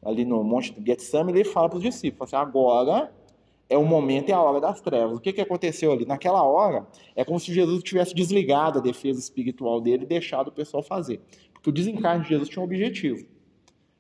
[0.04, 3.12] ali no monte do Getsemane, ele fala para os discípulos, assim, agora
[3.70, 5.18] é o momento e a hora das trevas.
[5.18, 6.06] O que, que aconteceu ali?
[6.06, 10.52] Naquela hora, é como se Jesus tivesse desligado a defesa espiritual dele e deixado o
[10.52, 11.22] pessoal fazer.
[11.54, 13.26] Porque o desencarne de Jesus tinha um objetivo.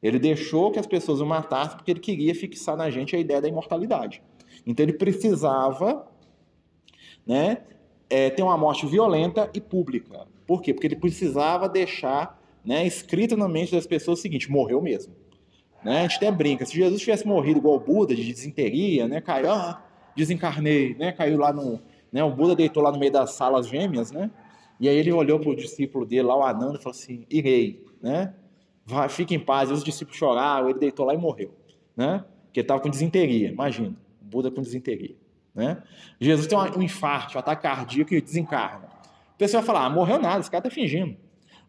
[0.02, 3.42] Ele deixou que as pessoas o matassem porque ele queria fixar na gente a ideia
[3.42, 4.22] da imortalidade.
[4.66, 6.08] Então ele precisava
[7.26, 7.64] né,
[8.10, 10.28] é, ter uma morte violenta e pública.
[10.46, 10.74] Por quê?
[10.74, 15.14] Porque ele precisava deixar né, escrito na mente das pessoas o seguinte: morreu mesmo.
[15.88, 16.00] Né?
[16.00, 19.50] A gente até brinca, se Jesus tivesse morrido igual o Buda, de desinteria, né, caiu,
[19.50, 19.82] ah,
[20.14, 21.80] desencarnei, né, caiu lá no.
[22.12, 24.30] Né, o Buda deitou lá no meio das salas gêmeas, né?
[24.82, 27.86] E aí ele olhou para o discípulo dele lá, o Ananda, e falou assim: irei,
[28.02, 28.34] né?
[28.86, 29.70] Vai, fique em paz.
[29.70, 31.54] E os discípulos choraram, ele deitou lá e morreu,
[31.96, 32.26] né?
[32.48, 33.96] Porque estava com desinteria, imagina.
[34.20, 35.16] Buda com desinteria.
[35.56, 35.82] Né?
[36.20, 38.90] Jesus tem um infarto, um ataque cardíaco e desencarna.
[39.36, 41.16] O pessoal vai falar, ah, morreu nada, esse cara está fingindo.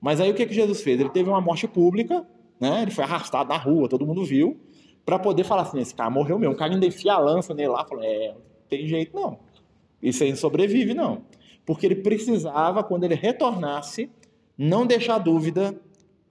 [0.01, 0.99] Mas aí o que, que Jesus fez?
[0.99, 2.27] Ele teve uma morte pública,
[2.61, 2.83] né?
[2.83, 4.59] ele foi arrastado na rua, todo mundo viu,
[5.05, 6.55] para poder falar assim, esse cara morreu mesmo.
[6.55, 9.39] O cara ainda enfia a lança nele lá, falou, é, não tem jeito não.
[10.03, 11.23] Isso aí não sobrevive não.
[11.65, 14.11] Porque ele precisava, quando ele retornasse,
[14.57, 15.81] não deixar dúvida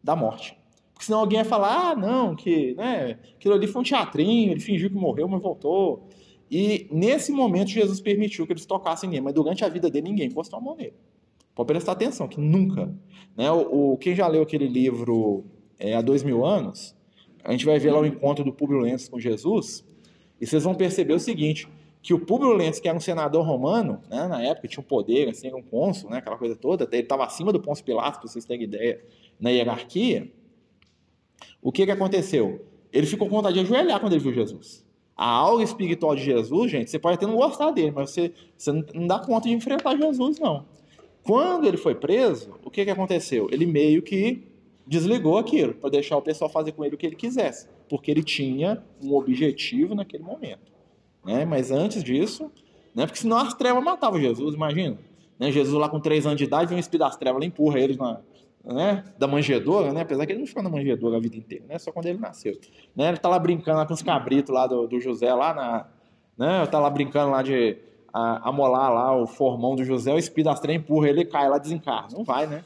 [0.03, 0.57] da morte.
[0.93, 4.59] Porque senão alguém ia falar, ah, não, que né, aquilo ali foi um teatrinho, ele
[4.59, 6.07] fingiu que morreu, mas voltou.
[6.49, 10.27] E nesse momento Jesus permitiu que eles tocassem nele, mas durante a vida dele ninguém
[10.27, 10.93] encostou a mão nele.
[11.53, 12.93] Pode prestar atenção, que nunca.
[13.35, 15.45] Né, o, o quem já leu aquele livro
[15.79, 16.95] é, há dois mil anos,
[17.43, 19.85] a gente vai ver lá o encontro do Públio Lentz com Jesus,
[20.39, 21.67] e vocês vão perceber o seguinte,
[22.01, 25.29] que o Públio Lentz, que era um senador romano, né, na época tinha um poder,
[25.29, 28.29] assim, era um cônsul, né, aquela coisa toda, ele estava acima do Pôncio Pilatos, para
[28.29, 29.03] vocês terem ideia,
[29.39, 30.31] na hierarquia,
[31.61, 32.65] o que, que aconteceu?
[32.93, 34.85] Ele ficou com vontade de ajoelhar quando ele viu Jesus.
[35.15, 38.71] A aula espiritual de Jesus, gente, você pode até não gostar dele, mas você, você
[38.71, 40.65] não dá conta de enfrentar Jesus, não.
[41.23, 43.49] Quando ele foi preso, o que, que aconteceu?
[43.51, 44.46] Ele meio que
[44.88, 48.23] desligou aquilo, para deixar o pessoal fazer com ele o que ele quisesse, porque ele
[48.23, 50.71] tinha um objetivo naquele momento.
[51.26, 51.45] Né?
[51.45, 52.50] Mas antes disso,
[52.95, 53.06] né?
[53.06, 54.97] porque senão as trevas matavam Jesus, imagina.
[55.38, 55.52] Né?
[55.52, 58.21] Jesus lá com três anos de idade, um espírito das trevas, ele empurra eles na,
[58.63, 61.78] né, da manjedoura, né, apesar que ele não ficou na manjedoura a vida inteira, né,
[61.78, 62.58] só quando ele nasceu.
[62.95, 65.88] Né, ele tá lá brincando lá com os cabritos lá do, do José, lá na,
[66.38, 67.78] né, tá lá brincando lá de
[68.13, 72.10] amolar lá o formão do José, o espírito das trem empurra ele cai lá, desencarna.
[72.12, 72.63] Não vai, né?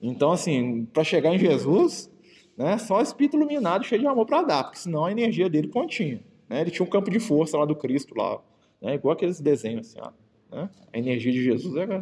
[0.00, 2.10] Então, assim, para chegar em Jesus,
[2.56, 6.20] né, só espírito iluminado cheio de amor para dar, porque senão a energia dele continha.
[6.48, 6.60] Né?
[6.60, 8.40] Ele tinha um campo de força lá do Cristo, lá,
[8.80, 10.10] né, igual aqueles desenhos, assim, ó,
[10.54, 10.70] né?
[10.92, 12.00] A energia de Jesus era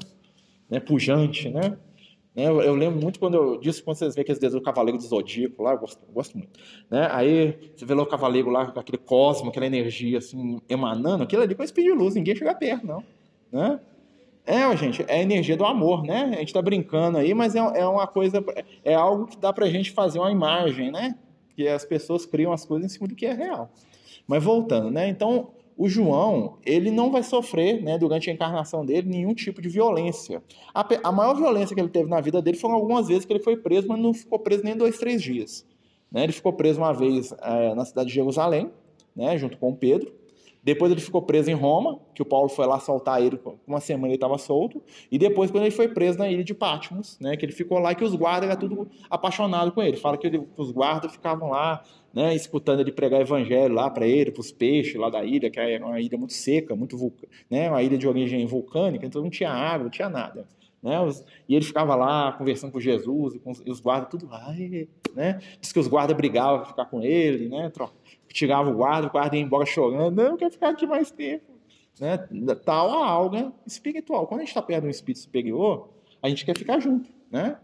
[0.68, 1.78] né, pujante, né?
[2.34, 2.48] Né?
[2.48, 5.04] Eu, eu, lembro muito quando eu disse, quando vocês veem aqueles desenhos do Cavaleiro do
[5.04, 6.58] Zodíaco lá, eu gosto, eu gosto muito.
[6.90, 7.06] Né?
[7.10, 11.42] Aí você vê lá o Cavaleiro lá com aquele cosmo, aquela energia assim, emanando, aquilo
[11.42, 13.04] ali com esse de luz, ninguém chega perto, não.
[13.52, 13.78] Né?
[14.46, 16.24] É, gente, é a energia do amor, né?
[16.34, 18.44] A gente está brincando aí, mas é, é uma coisa,
[18.84, 21.16] é algo que dá para gente fazer uma imagem, né?
[21.56, 23.70] Que as pessoas criam as coisas em cima do que é real.
[24.26, 25.08] Mas voltando, né?
[25.08, 29.68] Então, o João, ele não vai sofrer, né, durante a encarnação dele, nenhum tipo de
[29.68, 30.42] violência.
[30.72, 33.42] A, a, maior violência que ele teve na vida dele foram algumas vezes que ele
[33.42, 35.66] foi preso, mas não ficou preso nem dois, três dias.
[36.12, 36.24] Né?
[36.24, 38.70] Ele ficou preso uma vez é, na cidade de Jerusalém,
[39.16, 40.12] né, junto com Pedro.
[40.64, 44.08] Depois ele ficou preso em Roma, que o Paulo foi lá soltar ele, uma semana
[44.08, 47.44] ele estava solto, e depois quando ele foi preso na ilha de Patmos, né, que
[47.44, 49.98] ele ficou lá que os guardas eram tudo apaixonado com ele.
[49.98, 51.82] Fala que, ele, os guardas ficavam lá,
[52.14, 55.60] né, escutando ele pregar evangelho lá para ele, para os peixes lá da ilha, que
[55.60, 59.30] é uma ilha muito seca, muito vulca, né, uma ilha de origem vulcânica, então não
[59.30, 60.48] tinha água, não tinha nada.
[60.82, 60.96] Né?
[61.48, 64.54] E ele ficava lá conversando com Jesus e, com, e os guardas tudo lá,
[65.14, 65.40] né?
[65.58, 67.72] Diz que os guardas brigavam para ficar com ele, né?
[68.34, 71.52] Tirava o guarda, o guarda ia embora chorando, não, eu quero ficar aqui mais tempo.
[72.00, 72.18] Né?
[72.64, 74.26] Tal a alga espiritual.
[74.26, 75.88] Quando a gente está perto de um espírito superior,
[76.20, 77.56] a gente quer ficar junto, né?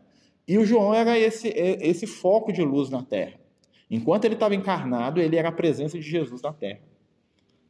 [0.47, 3.35] E o João era esse, esse foco de luz na Terra.
[3.91, 6.81] Enquanto ele estava encarnado, ele era a presença de Jesus na Terra.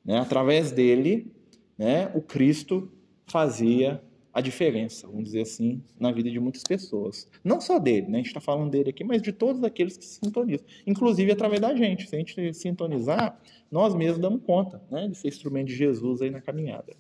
[0.04, 0.18] Né?
[0.18, 1.32] Através dele,
[1.78, 2.92] né, o Cristo
[3.26, 7.28] fazia a diferença, vamos dizer assim, na vida de muitas pessoas.
[7.42, 8.14] Não só dele, né?
[8.14, 11.60] a gente está falando dele aqui, mas de todos aqueles que se sintonizam, inclusive através
[11.60, 12.08] da gente.
[12.08, 13.38] Se a gente sintonizar,
[13.70, 15.08] nós mesmos damos conta né?
[15.08, 16.94] de ser instrumento de Jesus aí na caminhada.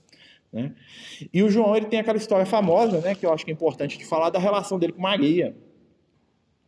[0.52, 0.74] Né?
[1.32, 3.96] E o João ele tem aquela história famosa, né, que eu acho que é importante
[3.96, 5.56] de falar da relação dele com Maria.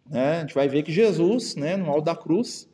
[0.08, 0.36] Né?
[0.36, 2.68] A gente vai ver que Jesus, né, no alto da cruz,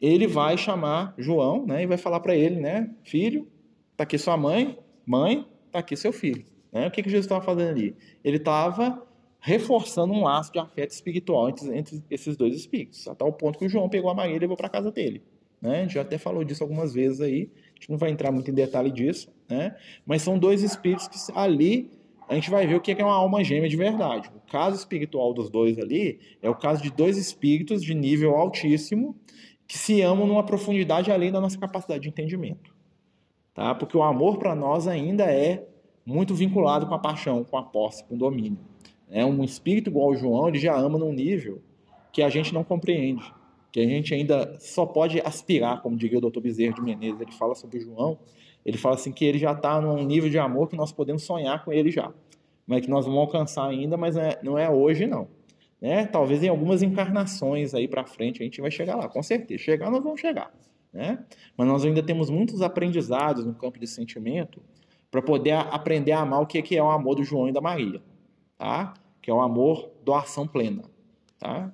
[0.00, 3.48] ele vai chamar João né, e vai falar para ele, né, filho,
[3.92, 6.44] está aqui sua mãe, mãe, está aqui seu filho.
[6.72, 6.86] Né?
[6.86, 7.96] O que, que Jesus estava fazendo ali?
[8.22, 9.02] Ele estava
[9.40, 13.64] reforçando um laço de afeto espiritual entre, entre, esses dois espíritos, a tal ponto que
[13.64, 15.22] o João pegou a Maria e levou para casa dele.
[15.60, 15.78] Né?
[15.78, 18.50] A gente já até falou disso algumas vezes aí, a gente não vai entrar muito
[18.50, 19.76] em detalhe disso, né?
[20.06, 21.90] mas são dois espíritos que ali
[22.28, 24.30] a gente vai ver o que é uma alma gêmea de verdade.
[24.36, 29.16] O caso espiritual dos dois ali é o caso de dois espíritos de nível altíssimo
[29.66, 32.72] que se amam numa profundidade além da nossa capacidade de entendimento.
[33.52, 33.74] Tá?
[33.74, 35.66] Porque o amor para nós ainda é
[36.10, 38.58] muito vinculado com a paixão, com a posse, com o domínio.
[39.08, 41.62] É um espírito igual ao João, ele já ama num nível
[42.12, 43.22] que a gente não compreende,
[43.72, 46.40] que a gente ainda só pode aspirar, como diria o Dr.
[46.40, 48.18] Bezerra de Menezes, ele fala sobre o João,
[48.64, 51.64] ele fala assim que ele já está num nível de amor que nós podemos sonhar
[51.64, 52.12] com ele já,
[52.66, 55.28] mas que nós vamos alcançar ainda, mas é, não é hoje não.
[55.80, 56.06] Né?
[56.06, 59.62] Talvez em algumas encarnações aí para frente a gente vai chegar lá, com certeza.
[59.62, 60.52] Chegar nós vamos chegar,
[60.92, 61.24] né?
[61.56, 64.60] Mas nós ainda temos muitos aprendizados no campo de sentimento
[65.10, 68.00] para poder aprender a amar o que é o amor do João e da Maria,
[68.56, 68.94] tá?
[69.20, 70.84] Que é o amor doação plena,
[71.38, 71.72] tá?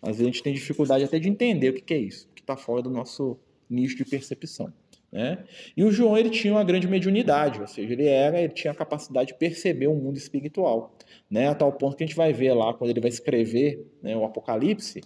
[0.00, 2.56] Às vezes a gente tem dificuldade até de entender o que é isso, que está
[2.56, 4.72] fora do nosso nicho de percepção.
[5.10, 5.42] Né?
[5.74, 8.74] E o João ele tinha uma grande mediunidade, ou seja, ele era, ele tinha a
[8.74, 10.94] capacidade de perceber o mundo espiritual,
[11.30, 11.48] né?
[11.48, 14.24] A tal ponto que a gente vai ver lá quando ele vai escrever né, o
[14.24, 15.00] Apocalipse,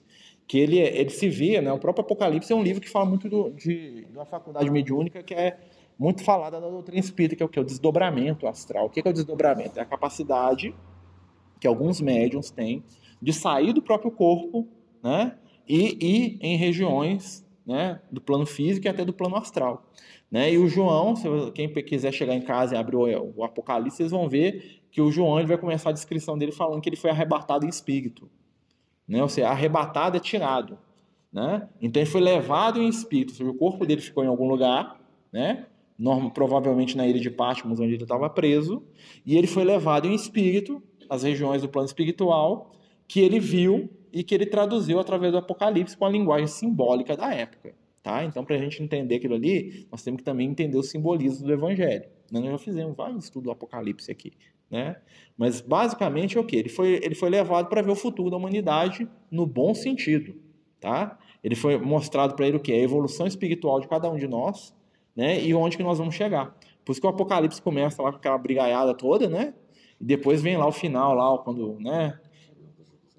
[0.49, 1.73] que ele, ele se via, né?
[1.73, 5.23] O próprio Apocalipse é um livro que fala muito do, de, de uma faculdade mediúnica
[5.23, 5.57] que é
[5.99, 7.61] muito falada da doutrina espírita, que é o que?
[7.61, 8.87] O desdobramento astral.
[8.87, 9.79] O que é o desdobramento?
[9.79, 10.75] É a capacidade
[11.61, 12.83] que alguns médiums têm
[13.21, 14.67] de sair do próprio corpo
[15.03, 15.37] né,
[15.69, 19.87] e ir em regiões né, do plano físico e até do plano astral.
[20.31, 20.53] Né?
[20.53, 24.11] E o João, se quem quiser chegar em casa e abrir o, o Apocalipse, vocês
[24.11, 27.11] vão ver que o João ele vai começar a descrição dele falando que ele foi
[27.11, 28.29] arrebatado em espírito.
[29.07, 29.23] Né?
[29.23, 30.79] Ou seja, arrebatado é tirado.
[31.33, 31.69] Né?
[31.81, 35.01] Então ele foi levado em espírito, seja, o corpo dele ficou em algum lugar,
[35.33, 35.67] né?
[36.03, 38.83] Norma, provavelmente na ilha de Patmos, onde ele estava preso,
[39.25, 42.73] e ele foi levado em espírito às regiões do plano espiritual,
[43.07, 47.33] que ele viu e que ele traduziu através do Apocalipse com a linguagem simbólica da
[47.33, 47.75] época.
[48.03, 48.25] Tá?
[48.25, 51.53] Então, para a gente entender aquilo ali, nós temos que também entender o simbolismo do
[51.53, 52.05] Evangelho.
[52.33, 54.33] Nós já fizemos vários estudos do Apocalipse aqui.
[54.69, 54.97] Né?
[55.37, 56.57] Mas, basicamente, é o que?
[56.57, 60.35] Ele foi, ele foi levado para ver o futuro da humanidade no bom sentido.
[60.81, 61.17] Tá?
[61.45, 62.73] Ele foi mostrado para ele o que?
[62.73, 64.75] A evolução espiritual de cada um de nós,
[65.17, 65.41] né?
[65.41, 66.55] E onde que nós vamos chegar.
[66.85, 69.55] Por isso que o Apocalipse começa lá com aquela brigaiada toda, né?
[70.01, 72.19] E depois vem lá o final, lá quando, né?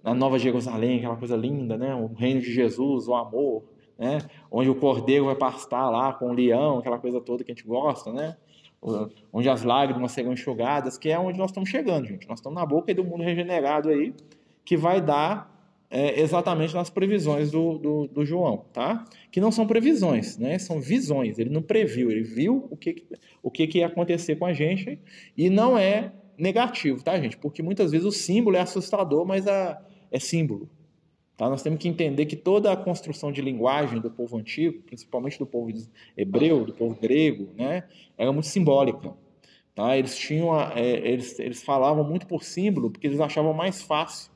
[0.03, 1.95] Na Nova Jerusalém, aquela coisa linda, né?
[1.95, 3.63] O reino de Jesus, o amor,
[3.97, 4.17] né?
[4.51, 7.65] Onde o cordeiro vai pastar lá com o leão, aquela coisa toda que a gente
[7.65, 8.35] gosta, né?
[9.31, 12.27] Onde as lágrimas serão enxugadas, que é onde nós estamos chegando, gente.
[12.27, 14.13] Nós estamos na boca do mundo regenerado aí,
[14.65, 15.52] que vai dar
[15.93, 19.05] é, exatamente nas previsões do, do, do, João, tá?
[19.31, 20.57] Que não são previsões, né?
[20.57, 21.37] São visões.
[21.37, 23.05] Ele não previu, ele viu o que,
[23.43, 24.99] o que, que ia acontecer com a gente
[25.37, 27.37] e não é negativo, tá, gente?
[27.37, 29.79] Porque muitas vezes o símbolo é assustador, mas a,
[30.11, 30.67] é símbolo.
[31.37, 31.47] Tá?
[31.47, 35.45] Nós temos que entender que toda a construção de linguagem do povo antigo, principalmente do
[35.45, 35.71] povo
[36.17, 37.83] hebreu, do povo grego, né,
[38.17, 39.13] era muito simbólica.
[39.75, 39.95] Tá?
[39.95, 44.32] Eles tinham, é, eles, eles falavam muito por símbolo porque eles achavam mais fácil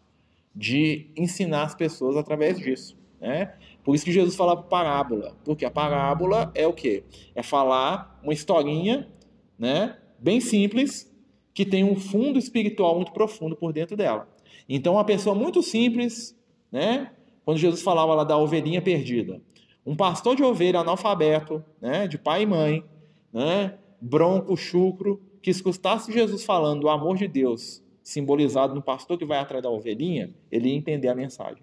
[0.57, 2.97] de ensinar as pessoas através disso.
[3.21, 3.53] Né?
[3.83, 7.03] Por isso que Jesus falava parábola, porque a parábola é o quê?
[7.35, 9.07] É falar uma historinha
[9.57, 11.13] né, bem simples
[11.53, 14.27] que tem um fundo espiritual muito profundo por dentro dela.
[14.67, 16.35] Então, uma pessoa muito simples,
[16.71, 17.11] né,
[17.45, 19.41] quando Jesus falava lá da ovelhinha perdida,
[19.85, 22.83] um pastor de ovelha analfabeto, né, de pai e mãe,
[23.31, 29.25] né, bronco, chucro, que escutasse Jesus falando do amor de Deus, simbolizado no pastor que
[29.25, 31.61] vai atrás da ovelhinha, ele ia entender a mensagem.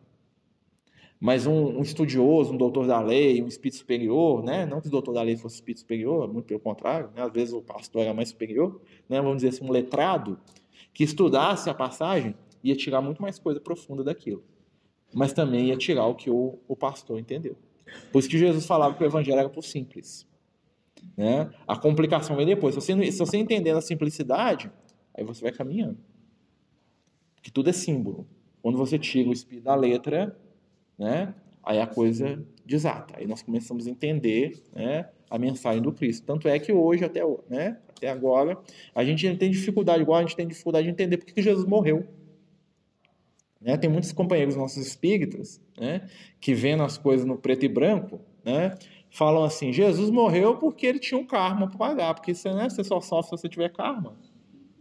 [1.18, 4.66] Mas um, um, estudioso, um doutor da lei, um espírito superior, né?
[4.66, 7.22] não que o doutor da lei fosse espírito superior, muito pelo contrário, né?
[7.22, 8.78] às vezes o pastor era mais superior,
[9.09, 9.22] né?
[9.22, 10.38] vamos dizer assim, um letrado,
[10.92, 14.44] que estudasse a passagem, ia tirar muito mais coisa profunda daquilo.
[15.14, 17.57] Mas também ia tirar o que o, o pastor entendeu.
[18.12, 20.28] Por isso que Jesus falava que o evangelho era por simples.
[21.16, 21.50] Né?
[21.66, 22.74] A complicação vem depois.
[22.74, 24.70] Se você, se você entender a simplicidade,
[25.14, 25.96] aí você vai caminhando.
[27.44, 28.26] Que tudo é símbolo.
[28.62, 30.35] Quando você tira o espírito da letra,
[30.98, 31.35] né?
[31.62, 33.18] aí a coisa desata.
[33.18, 36.24] Aí nós começamos a entender né, a mensagem do Cristo.
[36.24, 38.59] Tanto é que hoje, até, né, até agora,
[38.94, 42.07] a gente tem dificuldade, igual a gente tem dificuldade de entender por que Jesus morreu.
[43.61, 43.76] Né?
[43.76, 46.09] Tem muitos companheiros nossos espíritas né,
[46.40, 48.76] que vendo as coisas no preto e branco, né,
[49.11, 52.83] falam assim: Jesus morreu porque ele tinha um karma para pagar, porque você, né, você
[52.83, 54.16] só sofre se você tiver karma.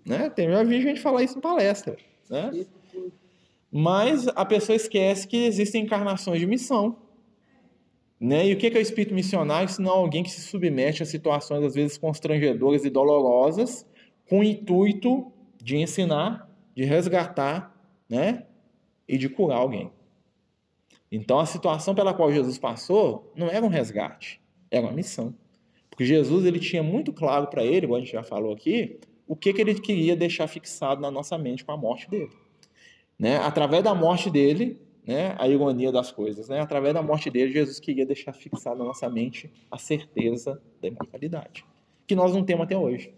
[0.05, 0.29] Né?
[0.29, 1.95] Tem, já vi gente falar isso em palestra.
[2.33, 2.65] Né?
[3.71, 6.97] Mas a pessoa esquece que existem encarnações de missão.
[8.19, 8.47] Né?
[8.47, 11.75] E o que é o espírito missionário, senão alguém que se submete a situações às
[11.75, 13.85] vezes constrangedoras e dolorosas,
[14.27, 17.75] com o intuito de ensinar, de resgatar
[18.09, 18.45] né?
[19.07, 19.91] e de curar alguém.
[21.11, 24.41] Então a situação pela qual Jesus passou não era um resgate,
[24.71, 25.35] era uma missão.
[25.89, 29.35] Porque Jesus ele tinha muito claro para ele, como a gente já falou aqui, o
[29.35, 32.31] que, que ele queria deixar fixado na nossa mente com a morte dele.
[33.17, 33.37] Né?
[33.37, 36.59] Através da morte dele, né, a ironia das coisas, né?
[36.59, 41.65] através da morte dele, Jesus queria deixar fixado na nossa mente a certeza da imortalidade,
[42.07, 43.13] que nós não temos até hoje.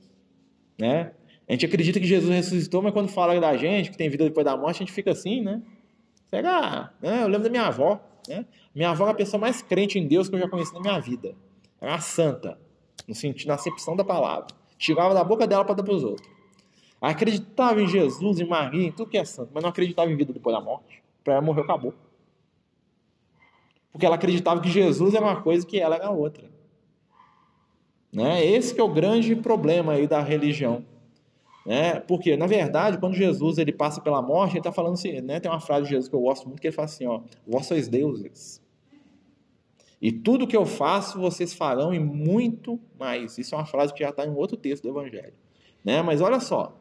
[0.77, 1.11] Né?
[1.47, 4.43] A gente acredita que Jesus ressuscitou, mas quando fala da gente, que tem vida depois
[4.43, 5.61] da morte, a gente fica assim, né?
[6.31, 7.21] Pega, né?
[7.21, 8.45] eu lembro da minha avó, né?
[8.73, 10.99] Minha avó é a pessoa mais crente em Deus que eu já conheci na minha
[10.99, 11.35] vida.
[11.79, 12.59] Era uma santa,
[13.07, 14.47] no sentido, na acepção da palavra.
[14.77, 16.29] Tirava da boca dela para dar para os outros.
[17.01, 20.33] Acreditava em Jesus, em Maria, em tudo que é santo, mas não acreditava em vida
[20.33, 21.03] depois da morte.
[21.23, 21.93] Para ela morrer, acabou.
[23.91, 26.49] Porque ela acreditava que Jesus era uma coisa que ela era outra.
[28.11, 28.45] Né?
[28.45, 30.83] Esse é o grande problema aí da religião.
[31.65, 31.99] Né?
[31.99, 35.39] Porque, na verdade, quando Jesus ele passa pela morte, ele está falando assim, né?
[35.39, 37.65] tem uma frase de Jesus que eu gosto muito, que ele fala assim, ó, vós
[37.65, 38.61] sois deuses.
[40.05, 43.39] E tudo que eu faço, vocês farão e muito mais.
[43.39, 45.33] Isso é uma frase que já está em outro texto do Evangelho.
[45.83, 46.03] Né?
[46.03, 46.77] Mas olha só,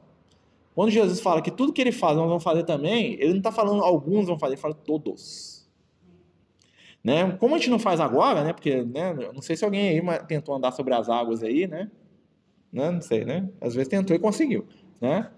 [0.74, 3.50] quando Jesus fala que tudo que ele faz nós vamos fazer também, ele não está
[3.50, 5.66] falando alguns vão fazer, ele fala todos.
[7.02, 7.32] Né?
[7.40, 8.52] Como a gente não faz agora, né?
[8.52, 9.14] Porque, né?
[9.32, 11.90] Não sei se alguém aí tentou andar sobre as águas aí, né?
[12.70, 12.90] né?
[12.90, 13.48] Não sei, né?
[13.58, 14.66] Às vezes tentou e conseguiu,
[15.00, 15.30] né?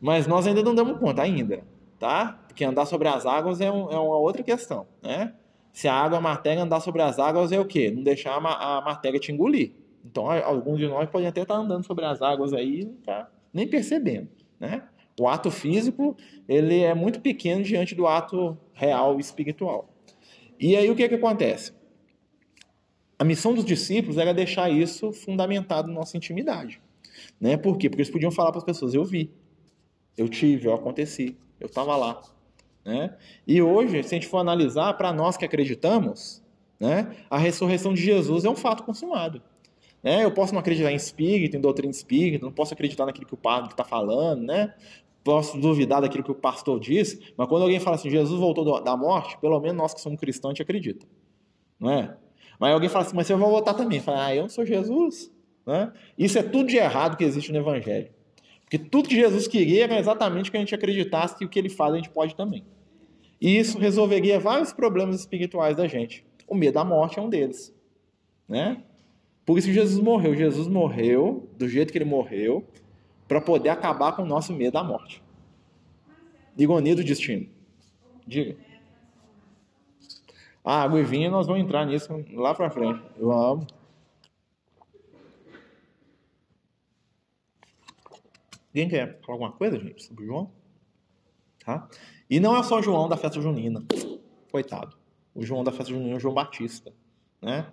[0.00, 1.62] Mas nós ainda não damos conta ainda,
[1.98, 2.42] tá?
[2.48, 5.34] Porque andar sobre as águas é, um, é uma outra questão, né?
[5.76, 7.90] Se a água, a matéria andar sobre as águas é o quê?
[7.90, 9.72] Não deixar a, a matéria te engolir.
[10.02, 13.68] Então, alguns de nós podem até estar andando sobre as águas aí e tá nem
[13.68, 14.26] percebendo,
[14.58, 14.84] né?
[15.20, 16.16] O ato físico,
[16.48, 19.90] ele é muito pequeno diante do ato real espiritual.
[20.58, 21.74] E aí o que que acontece?
[23.18, 26.80] A missão dos discípulos era deixar isso fundamentado na nossa intimidade.
[27.38, 27.58] Né?
[27.58, 27.90] Por quê?
[27.90, 29.30] Porque eles podiam falar para as pessoas: eu vi,
[30.16, 32.22] eu tive, eu aconteci, eu estava lá.
[32.86, 33.12] Né?
[33.44, 36.40] E hoje, se a gente for analisar, para nós que acreditamos,
[36.78, 39.42] né, a ressurreição de Jesus é um fato consumado.
[40.00, 40.24] Né?
[40.24, 43.36] Eu posso não acreditar em espírito, em doutrina espírita, não posso acreditar naquilo que o
[43.36, 44.72] padre está falando, né?
[45.24, 48.96] posso duvidar daquilo que o pastor diz, mas quando alguém fala assim, Jesus voltou da
[48.96, 51.04] morte, pelo menos nós que somos cristãos, a gente acredita.
[51.80, 52.16] Não é?
[52.60, 54.00] Mas alguém fala assim, mas você vai voltar também.
[54.00, 55.28] Fala, ah, eu não sou Jesus.
[55.66, 55.92] Né?
[56.16, 58.08] Isso é tudo de errado que existe no Evangelho.
[58.66, 61.68] Porque tudo que Jesus queria era exatamente que a gente acreditasse que o que ele
[61.68, 62.64] faz a gente pode também.
[63.40, 66.26] E isso resolveria vários problemas espirituais da gente.
[66.48, 67.72] O medo da morte é um deles.
[68.48, 68.82] Né?
[69.44, 70.34] Por isso que Jesus morreu.
[70.34, 72.66] Jesus morreu do jeito que ele morreu
[73.28, 75.22] para poder acabar com o nosso medo da morte.
[76.58, 77.46] Ironia do destino.
[78.26, 78.56] Diga.
[80.64, 83.00] Ah, água e vinho, nós vamos entrar nisso lá para frente.
[83.16, 83.60] Eu
[88.76, 90.50] Alguém quer falar alguma coisa, gente, sobre o João?
[91.64, 91.88] Tá?
[92.28, 93.82] E não é só o João da festa junina.
[94.52, 94.96] Coitado.
[95.34, 96.92] O João da festa junina é o João Batista.
[97.40, 97.66] Né?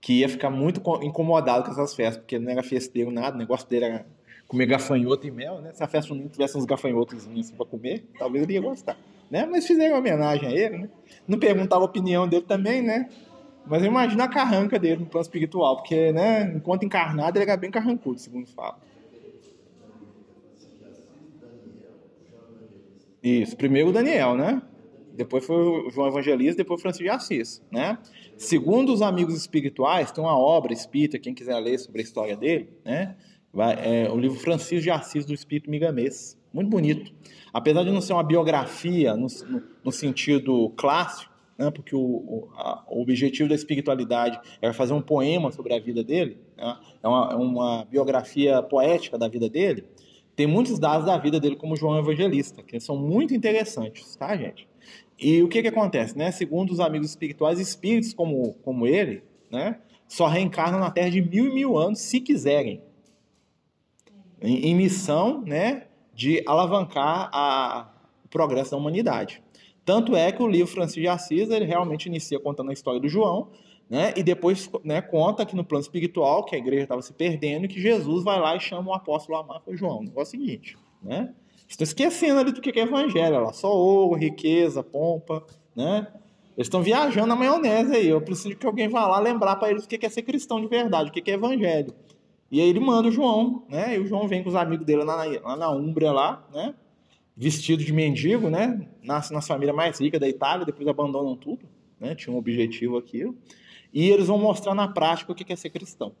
[0.00, 3.36] Que ia ficar muito incomodado com essas festas, porque ele não era festeiro, nada.
[3.36, 4.06] O negócio dele era
[4.48, 5.72] comer gafanhoto e mel, né?
[5.72, 8.98] Se a festa junina tivesse uns gafanhotos assim para comer, talvez ele ia gostar
[9.32, 9.46] né?
[9.46, 10.88] Mas fizeram homenagem a ele, né?
[11.26, 13.08] Não perguntava a opinião dele também, né?
[13.64, 17.70] Mas imagina a carranca dele no plano espiritual, porque, né, enquanto encarnado, ele era bem
[17.70, 18.76] carrancudo, segundo fala.
[23.22, 24.62] Isso, primeiro o Daniel, né?
[25.14, 27.98] depois foi o João Evangelista, depois Francisco de Assis, né?
[28.36, 32.70] Segundo os amigos espirituais, tem uma obra espírita, quem quiser ler sobre a história dele,
[32.84, 33.16] né?
[33.52, 37.12] Vai, é o livro Francisco de Assis do Espírito Migamês, muito bonito.
[37.52, 41.70] Apesar de não ser uma biografia no, no, no sentido clássico, né?
[41.70, 46.02] Porque o, o, a, o, objetivo da espiritualidade era fazer um poema sobre a vida
[46.02, 46.78] dele, né?
[47.02, 49.84] é uma, é uma biografia poética da vida dele.
[50.42, 54.68] Tem muitos dados da vida dele como João Evangelista, que são muito interessantes, tá, gente?
[55.16, 56.32] E o que, que acontece, né?
[56.32, 59.78] Segundo os amigos espirituais, espíritos como, como ele, né,
[60.08, 62.82] só reencarnam na Terra de mil e mil anos, se quiserem,
[64.40, 69.40] em, em missão, né, de alavancar a, o progresso da humanidade.
[69.84, 73.08] Tanto é que o livro Francisco de Assis ele realmente inicia contando a história do
[73.08, 73.50] João,
[73.92, 77.66] né, e depois né, conta que no plano espiritual que a igreja estava se perdendo
[77.66, 79.98] e que Jesus vai lá e chama o apóstolo amar foi João.
[79.98, 81.34] O negócio é o seguinte, né?
[81.68, 83.52] Estão esquecendo ali do que é evangelho, lá.
[83.52, 85.44] só ouro, riqueza, pompa,
[85.76, 86.06] né?
[86.56, 88.08] Eles estão viajando na maionese aí.
[88.08, 90.68] Eu preciso que alguém vá lá lembrar para eles o que é ser cristão de
[90.68, 91.94] verdade, o que é evangelho.
[92.50, 93.94] E aí ele manda o João, né?
[93.94, 96.74] E o João vem com os amigos dele lá na, lá na Umbria, lá, né?
[97.36, 98.88] Vestido de mendigo, né?
[99.02, 101.68] Nasce na família mais rica da Itália, depois abandonam tudo,
[102.00, 102.14] né?
[102.14, 103.36] Tinha um objetivo aquilo.
[103.92, 106.12] E eles vão mostrar na prática o que é ser cristão,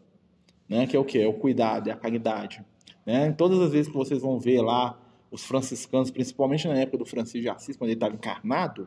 [0.68, 0.86] né?
[0.86, 1.18] Que é o que?
[1.18, 2.64] É o cuidado, é a caridade.
[3.04, 3.32] Né?
[3.32, 4.98] Todas as vezes que vocês vão ver lá
[5.30, 8.86] os franciscanos, principalmente na época do Francisco de Assis, quando ele estava encarnado,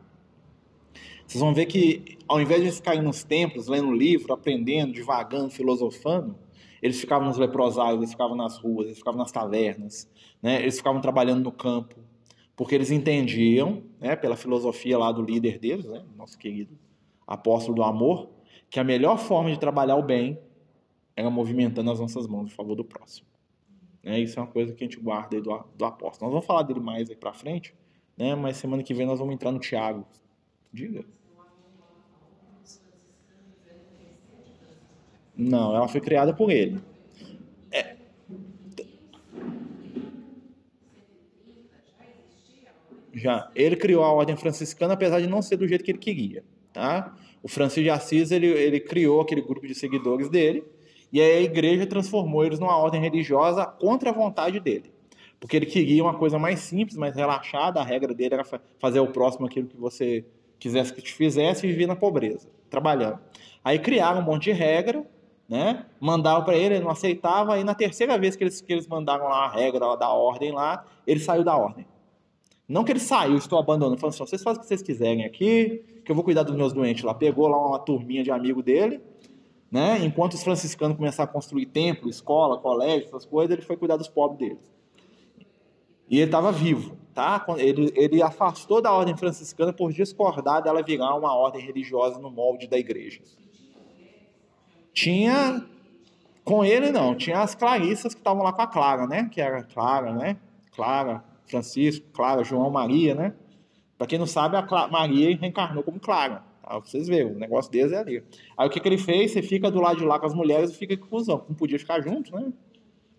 [1.26, 5.50] vocês vão ver que, ao invés de eles ficarem nos templos, lendo livro, aprendendo, divagando,
[5.50, 6.36] filosofando,
[6.82, 10.08] eles ficavam nos leprosários, eles ficavam nas ruas, eles ficavam nas tavernas,
[10.42, 10.62] né?
[10.62, 11.96] eles ficavam trabalhando no campo,
[12.56, 16.78] porque eles entendiam, né, pela filosofia lá do líder deles, né, nosso querido
[17.28, 18.30] apóstolo do amor,
[18.70, 20.40] que a melhor forma de trabalhar o bem
[21.16, 23.28] era movimentando as nossas mãos em favor do próximo.
[24.04, 24.20] Né?
[24.20, 26.28] Isso é uma coisa que a gente guarda do, do apóstolo.
[26.28, 27.74] Nós vamos falar dele mais aí para frente,
[28.18, 28.36] né?
[28.36, 30.06] mas semana que vem nós vamos entrar no Tiago.
[30.72, 31.06] Diga.
[35.38, 36.82] Não, ela foi criada por ele.
[37.72, 37.98] É.
[43.14, 43.52] Já.
[43.54, 46.44] Ele criou a ordem franciscana, apesar de não ser do jeito que ele queria.
[46.72, 47.18] Tá?
[47.46, 50.64] O Francisco de Assis ele, ele criou aquele grupo de seguidores dele
[51.14, 54.92] e aí a igreja transformou eles numa ordem religiosa contra a vontade dele.
[55.40, 58.44] Porque ele queria uma coisa mais simples, mais relaxada, a regra dele era
[58.80, 60.26] fazer ao próximo aquilo que você
[60.58, 63.20] quisesse que te fizesse e viver na pobreza, trabalhando.
[63.64, 65.06] Aí criaram um monte de regra,
[65.48, 65.86] né?
[66.00, 69.26] Mandavam para ele, ele não aceitava, aí na terceira vez que eles, que eles mandaram
[69.26, 71.86] lá a regra da ordem lá, ele saiu da ordem.
[72.68, 75.84] Não que ele saiu, estou abandonando, falando assim, vocês fazem o que vocês quiserem aqui,
[76.04, 77.14] que eu vou cuidar dos meus doentes lá.
[77.14, 79.02] Pegou lá uma turminha de amigo dele,
[79.72, 80.04] né?
[80.04, 84.08] Enquanto os franciscanos começaram a construir templo, escola, colégio, essas coisas, ele foi cuidar dos
[84.08, 84.64] pobres deles.
[86.10, 87.46] E ele estava vivo, tá?
[87.58, 92.68] Ele, ele afastou da ordem franciscana por discordar dela virar uma ordem religiosa no molde
[92.68, 93.22] da igreja.
[94.94, 95.64] Tinha
[96.44, 99.28] com ele não, tinha as Clarissas que estavam lá com a Clara, né?
[99.32, 100.38] Que era Clara, né?
[100.72, 103.34] Clara, Francisco, Clara, João, Maria, né?
[103.98, 106.44] Para quem não sabe, a Clara, Maria reencarnou como Clara.
[106.64, 108.24] Aí vocês veem, o negócio deles é ali.
[108.58, 109.32] Aí o que, que ele fez?
[109.32, 111.48] Você fica do lado de lá com as mulheres e fica com os homens.
[111.50, 112.52] Não podia ficar junto, né?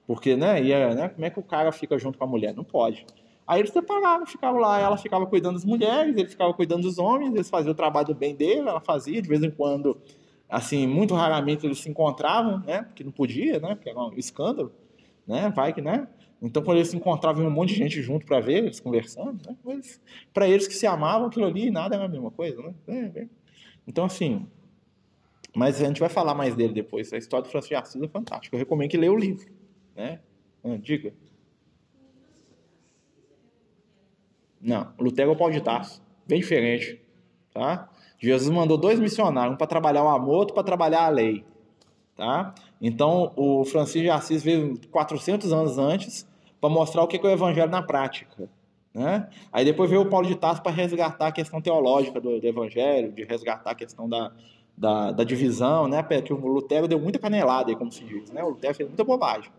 [0.06, 1.08] Porque, né, ia, né?
[1.08, 2.54] Como é que o cara fica junto com a mulher?
[2.54, 3.06] Não pode.
[3.46, 7.32] Aí eles separavam, ficavam lá, ela ficava cuidando das mulheres, ele ficava cuidando dos homens,
[7.32, 9.96] eles faziam o trabalho bem dele, ela fazia, de vez em quando,
[10.48, 12.82] assim, muito raramente eles se encontravam, né?
[12.82, 13.76] Porque não podia, né?
[13.76, 14.72] Porque era um escândalo,
[15.24, 15.52] né?
[15.54, 16.08] Vai que, né?
[16.40, 19.56] Então, quando eles se encontravam um monte de gente junto para ver, eles conversando, né?
[19.64, 20.00] Mas,
[20.34, 22.74] para eles que se amavam, aquilo ali nada era a mesma coisa, né?
[22.86, 23.28] É, é.
[23.86, 24.46] Então, assim.
[25.54, 27.10] Mas a gente vai falar mais dele depois.
[27.12, 28.54] A história do Francisco de Assis é fantástica.
[28.54, 29.46] Eu recomendo que leia o livro.
[29.94, 30.20] Né?
[30.62, 31.14] Ah, diga.
[34.60, 36.02] Não, Lutero é o pau de taço.
[36.26, 37.00] Bem diferente.
[37.54, 37.88] Tá?
[38.18, 41.44] Jesus mandou dois missionários, um para trabalhar o amor, outro para trabalhar a lei.
[42.14, 42.54] Tá?
[42.80, 46.26] Então, o Francisco de Assis veio 400 anos antes
[46.60, 48.48] para mostrar o que é o evangelho na prática.
[48.92, 49.28] Né?
[49.52, 53.12] Aí depois veio o Paulo de Tarso para resgatar a questão teológica do, do, evangelho,
[53.12, 54.32] de resgatar a questão da,
[54.76, 56.02] da, da, divisão, né?
[56.02, 58.30] que o Lutero deu muita canelada, como se diz.
[58.30, 58.42] Né?
[58.42, 59.50] O Lutero fez muita bobagem.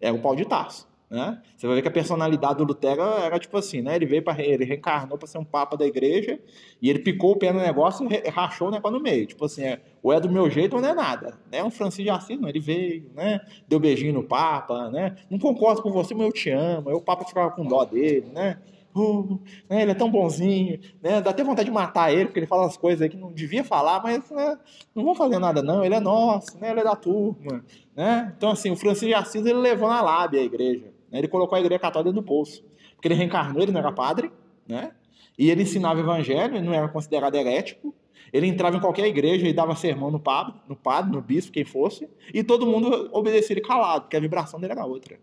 [0.00, 0.88] Era o Paulo de Tarso.
[1.08, 1.40] Né?
[1.56, 3.94] Você vai ver que a personalidade do Lutero era tipo assim, né?
[3.94, 6.40] Ele veio para ele reencarnou para ser um papa da igreja
[6.82, 9.24] e ele picou o pé no negócio e rachou o negócio no meio.
[9.24, 11.38] Tipo assim, é, ou é do meu jeito ou não é nada.
[11.50, 11.62] Né?
[11.62, 13.40] Um Francisco de Assis, não, ele veio, né?
[13.68, 15.14] Deu beijinho no papa, né?
[15.30, 16.88] Não concordo com você, mas eu te amo.
[16.88, 18.58] Aí o papa ficava com dó dele, né?
[18.96, 19.38] Uh,
[19.68, 22.64] né, ele é tão bonzinho, né, dá até vontade de matar ele, porque ele fala
[22.64, 24.58] as coisas que não devia falar, mas né,
[24.94, 27.62] não vão fazer nada não, ele é nosso, né, ele é da turma.
[27.94, 28.32] Né?
[28.34, 30.95] Então, assim, o Francisco de Assis ele levou na lábia a igreja.
[31.10, 31.18] Né?
[31.18, 32.64] Ele colocou a igreja católica no bolso.
[32.94, 34.30] Porque ele reencarnou, ele não era padre,
[34.66, 34.92] né?
[35.38, 37.94] E ele ensinava o evangelho, ele não era considerado herético.
[38.32, 41.64] Ele entrava em qualquer igreja e dava sermão no padre, no padre, no bispo, quem
[41.64, 45.18] fosse, e todo mundo obedecia ele calado, porque a vibração dele era outra.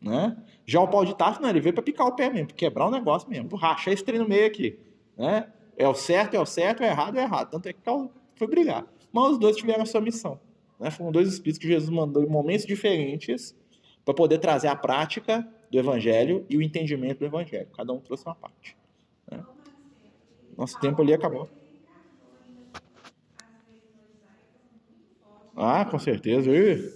[0.00, 0.36] Né?
[0.66, 2.90] Já o Paulo de Tarso, não, ele veio para picar o pé mesmo, quebrar o
[2.90, 4.78] negócio mesmo, rachar esse trem no meio aqui.
[5.16, 5.48] Né?
[5.76, 7.50] É o certo, é o certo, é errado, é errado.
[7.50, 7.80] Tanto é que
[8.34, 8.84] foi brigar.
[9.12, 10.40] Mas os dois tiveram a sua missão.
[10.78, 10.90] Né?
[10.90, 13.56] Foram dois espíritos que Jesus mandou em momentos diferentes
[14.08, 17.68] para poder trazer a prática do evangelho e o entendimento do evangelho.
[17.76, 18.74] Cada um trouxe uma parte.
[19.30, 19.44] Né?
[20.56, 21.46] Nosso tempo ali acabou.
[25.54, 26.50] Ah, com certeza.
[26.50, 26.90] E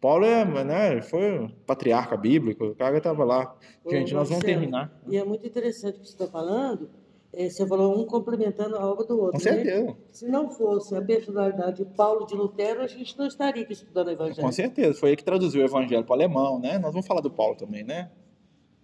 [0.00, 3.54] Paulo é, né, foi patriarca bíblico, o cara estava lá.
[3.86, 4.90] Gente, nós vamos terminar.
[5.06, 6.88] E é muito interessante o que você está falando.
[7.32, 9.32] É, você falou um complementando a obra do outro.
[9.32, 9.84] Com certeza.
[9.84, 9.96] Né?
[10.10, 14.08] Se não fosse a personalidade de Paulo de Lutero, a gente não estaria aqui estudando
[14.08, 14.42] o Evangelho.
[14.42, 14.98] Com certeza.
[14.98, 16.78] Foi ele que traduziu o Evangelho para o alemão, né?
[16.78, 18.10] Nós vamos falar do Paulo também, né?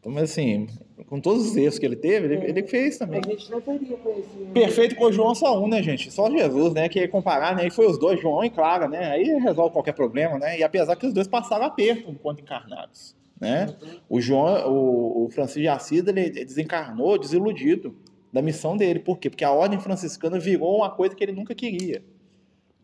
[0.05, 0.67] Então, mas assim,
[1.09, 2.51] com todos os erros que ele teve, ele, é.
[2.51, 3.23] ele fez também.
[3.25, 4.53] A gente não teria conhecido.
[4.53, 6.11] Perfeito com o João só um, né, gente?
[6.11, 6.91] Só Jesus, né?
[6.91, 7.67] Que comparar, né?
[7.67, 9.07] E foi os dois, João e Clara, né?
[9.13, 10.59] Aí resolve qualquer problema, né?
[10.59, 13.75] E apesar que os dois passaram aperto enquanto encarnados, né?
[14.07, 17.97] O João, o, o Francisco de Assis, ele desencarnou desiludido
[18.35, 18.99] da missão dele.
[18.99, 19.31] Por quê?
[19.31, 22.05] Porque a ordem franciscana virou uma coisa que ele nunca queria,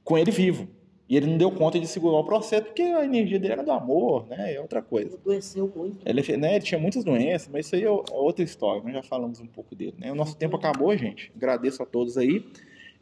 [0.04, 0.68] com ele vivo.
[1.08, 3.72] E ele não deu conta de segurar o processo porque a energia dele era do
[3.72, 4.54] amor, né?
[4.54, 5.08] É outra coisa.
[5.08, 6.08] Ele adoeceu muito.
[6.08, 8.80] Ele, né, ele tinha muitas doenças, mas isso aí é, é outra história.
[8.80, 10.12] Nós já falamos um pouco dele, né?
[10.12, 11.32] O nosso tempo acabou, gente.
[11.34, 12.46] Agradeço a todos aí.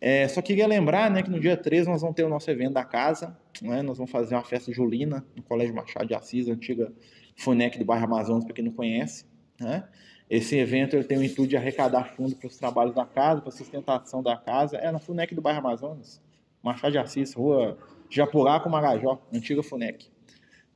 [0.01, 2.73] É, só queria lembrar né, que no dia 13 nós vamos ter o nosso evento
[2.73, 3.37] da casa.
[3.61, 3.83] Né?
[3.83, 6.91] Nós vamos fazer uma festa julina no Colégio Machado de Assis, antiga
[7.37, 9.27] FUNEC do bairro Amazonas, para quem não conhece.
[9.61, 9.87] Né?
[10.29, 13.49] Esse evento ele tem o intuito de arrecadar fundo para os trabalhos da casa, para
[13.49, 14.77] a sustentação da casa.
[14.77, 16.21] É na FUNEC do bairro Amazonas.
[16.63, 17.79] Machado de Assis, rua
[18.11, 20.07] Japurá com Marajó, antiga FUNEC.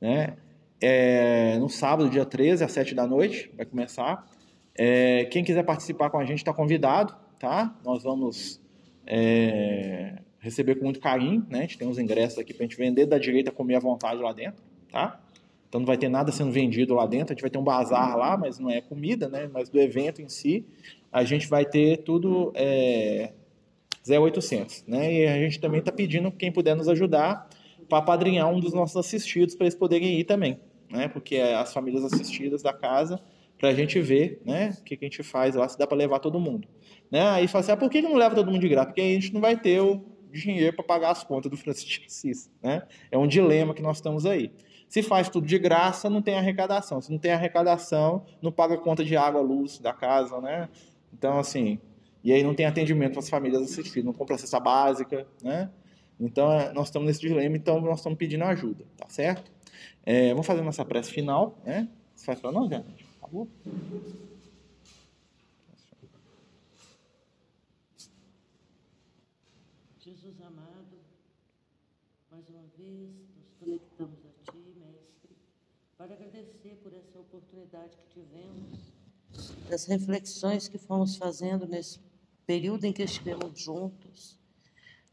[0.00, 0.36] Né?
[0.80, 4.26] É, no sábado, dia 13, às 7 da noite, vai começar.
[4.74, 7.78] É, quem quiser participar com a gente está convidado, tá?
[7.84, 8.60] Nós vamos
[9.06, 11.58] é, receber com muito carinho, né?
[11.58, 14.20] A gente tem uns ingressos aqui para a gente vender, da direita comer à vontade
[14.20, 15.21] lá dentro, tá?
[15.72, 18.14] Então não vai ter nada sendo vendido lá dentro, a gente vai ter um bazar
[18.14, 19.48] lá, mas não é comida, né?
[19.50, 20.66] Mas do evento em si,
[21.10, 23.32] a gente vai ter tudo é,
[24.06, 24.84] 0800.
[24.86, 25.14] Né?
[25.14, 27.48] E a gente também está pedindo quem puder nos ajudar
[27.88, 30.60] para apadrinhar um dos nossos assistidos para eles poderem ir também,
[30.90, 31.08] né?
[31.08, 33.18] Porque é as famílias assistidas da casa
[33.58, 34.76] para a gente ver, né?
[34.78, 36.68] O que, que a gente faz lá, se dá para levar todo mundo,
[37.10, 37.22] né?
[37.30, 38.88] Aí fala assim, ah, por que não leva todo mundo de graça?
[38.88, 42.50] Porque a gente não vai ter o dinheiro para pagar as contas do Francisco Assis,
[42.62, 42.82] né?
[43.10, 44.52] É um dilema que nós estamos aí.
[44.92, 47.00] Se faz tudo de graça, não tem arrecadação.
[47.00, 50.68] Se não tem arrecadação, não paga conta de água, luz da casa, né?
[51.10, 51.78] Então, assim,
[52.22, 55.70] e aí não tem atendimento para as famílias assistidas, não compra cesta básica, né?
[56.20, 59.50] Então, é, nós estamos nesse dilema, então nós estamos pedindo ajuda, tá certo?
[60.04, 61.88] É, vamos fazer nossa prece final, né?
[62.14, 63.06] Você faz para nós, gente?
[63.18, 63.48] Por favor.
[70.00, 70.98] Jesus amado,
[72.32, 75.36] mais uma vez nos conectamos a Ti, Mestre,
[75.98, 78.94] para agradecer por essa oportunidade que tivemos,
[79.68, 82.00] das reflexões que fomos fazendo nesse
[82.46, 84.38] período em que estivemos juntos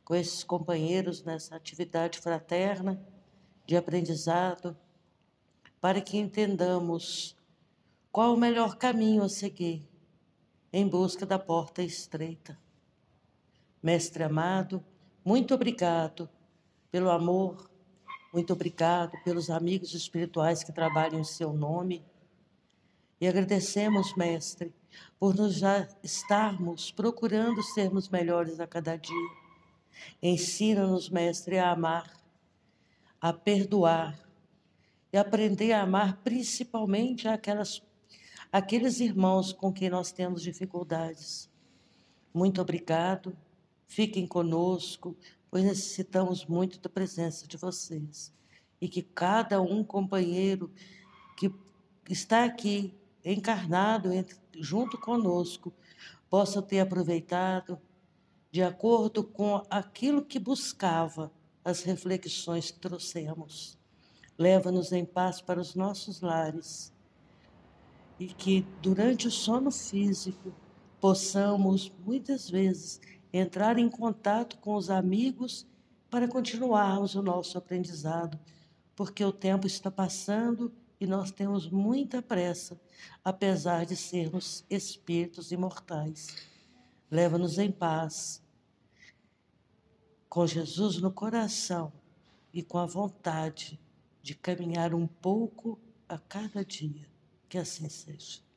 [0.05, 3.05] com esses companheiros nessa atividade fraterna
[3.65, 4.77] de aprendizado,
[5.81, 7.35] para que entendamos
[8.13, 9.85] qual o melhor caminho a seguir
[10.71, 12.57] em busca da porta estreita.
[13.83, 14.81] Mestre amado,
[15.25, 16.29] muito obrigado
[16.91, 17.69] pelo amor,
[18.31, 22.03] muito obrigado pelos amigos espirituais que trabalham em seu nome.
[23.19, 24.73] E agradecemos, Mestre,
[25.19, 29.29] por nos já estarmos procurando sermos melhores a cada dia.
[30.21, 32.15] Ensina-nos, Mestre, a amar,
[33.19, 34.17] a perdoar
[35.11, 37.81] e aprender a amar principalmente aquelas,
[38.51, 41.49] aqueles irmãos com quem nós temos dificuldades.
[42.33, 43.35] Muito obrigado,
[43.87, 45.17] fiquem conosco,
[45.49, 48.33] pois necessitamos muito da presença de vocês.
[48.79, 50.71] E que cada um companheiro
[51.35, 51.51] que
[52.09, 52.93] está aqui
[53.23, 55.73] encarnado entre, junto conosco
[56.29, 57.79] possa ter aproveitado
[58.51, 61.31] de acordo com aquilo que buscava
[61.63, 63.77] as reflexões que trouxemos.
[64.37, 66.93] Leva-nos em paz para os nossos lares
[68.19, 70.53] e que durante o sono físico
[70.99, 72.99] possamos muitas vezes
[73.31, 75.67] entrar em contato com os amigos
[76.09, 78.39] para continuarmos o nosso aprendizado,
[78.95, 82.79] porque o tempo está passando e nós temos muita pressa,
[83.23, 86.35] apesar de sermos espíritos imortais.
[87.09, 88.43] Leva-nos em paz,
[90.27, 91.91] com Jesus no coração
[92.53, 93.79] e com a vontade
[94.21, 97.07] de caminhar um pouco a cada dia.
[97.47, 98.48] Que assim seja.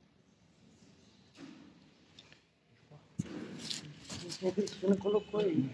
[4.44, 5.64] A colocou aí.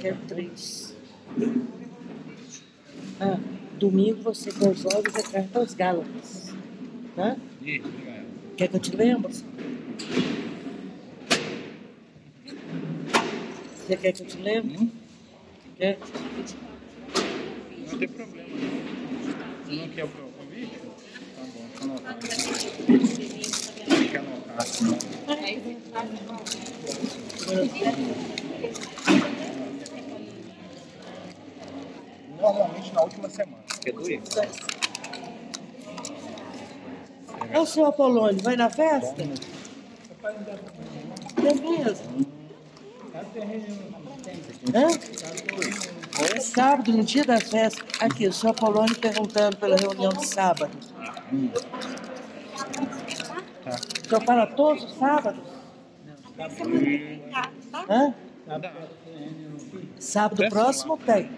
[0.00, 0.96] Quero três.
[3.20, 3.38] Ah,
[3.78, 6.54] domingo você com os olhos é carta aos Gálatas.
[7.14, 7.36] Tá?
[8.56, 9.32] Quer que eu te lembre?
[13.76, 14.78] Você quer que eu te lembre?
[14.78, 14.90] Hum?
[15.76, 15.98] Quer?
[17.90, 18.48] Não tem problema.
[19.64, 20.78] Você não quer o convite?
[21.36, 21.98] Tá bom.
[23.16, 23.31] Tem
[24.12, 24.98] que anotar assim.
[32.38, 33.62] Normalmente na última semana.
[33.80, 34.22] Quer doer?
[37.50, 39.22] É o seu Apolônio, vai na festa?
[41.38, 42.26] É mesmo?
[46.34, 47.82] É sábado, no dia da festa.
[48.00, 50.70] Aqui, o seu Apolônio perguntando pela reunião de sábado.
[54.12, 55.40] Senhor para todos os sábados?
[57.88, 58.14] Hã?
[59.98, 61.30] Sábado próximo tem.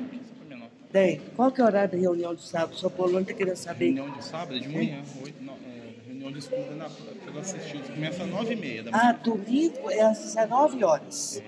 [0.90, 1.20] Tem.
[1.36, 2.72] Qual que é o horário da reunião de sábado?
[2.72, 3.92] O seu Apolônio está querendo saber.
[3.92, 5.02] Reunião de sábado, de manhã.
[5.22, 6.88] Oito, não, é, reunião de estudo é na,
[7.24, 7.94] pelo assistido.
[7.94, 9.04] Começa às nove e meia da manhã.
[9.04, 11.42] Ah, domingo é às 19 horas.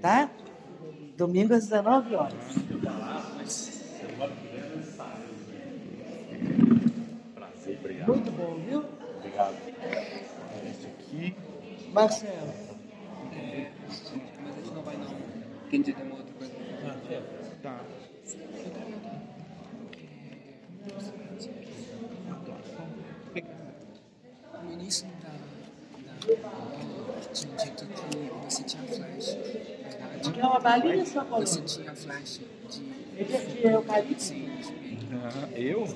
[0.00, 0.30] Tá?
[1.16, 2.34] Domingo às 19 horas.
[7.34, 8.08] Prazer, obrigado.
[8.08, 8.84] Muito bom, viu?
[9.18, 9.65] Obrigado.
[11.96, 12.52] Marcelo.
[13.88, 15.06] Mas a gente não vai não.
[15.70, 16.52] Dia tem uma outra coisa.
[17.62, 17.80] Tá.
[24.62, 26.18] No início da, da
[27.32, 29.34] tinha dito que você tinha flash.
[29.34, 30.32] Verdade?
[30.32, 31.46] Quer uma balinha, Apolônio?
[31.46, 32.96] Você tinha flash de.
[33.18, 34.16] Esse aqui é o carinho?
[35.12, 35.86] Ah, eu?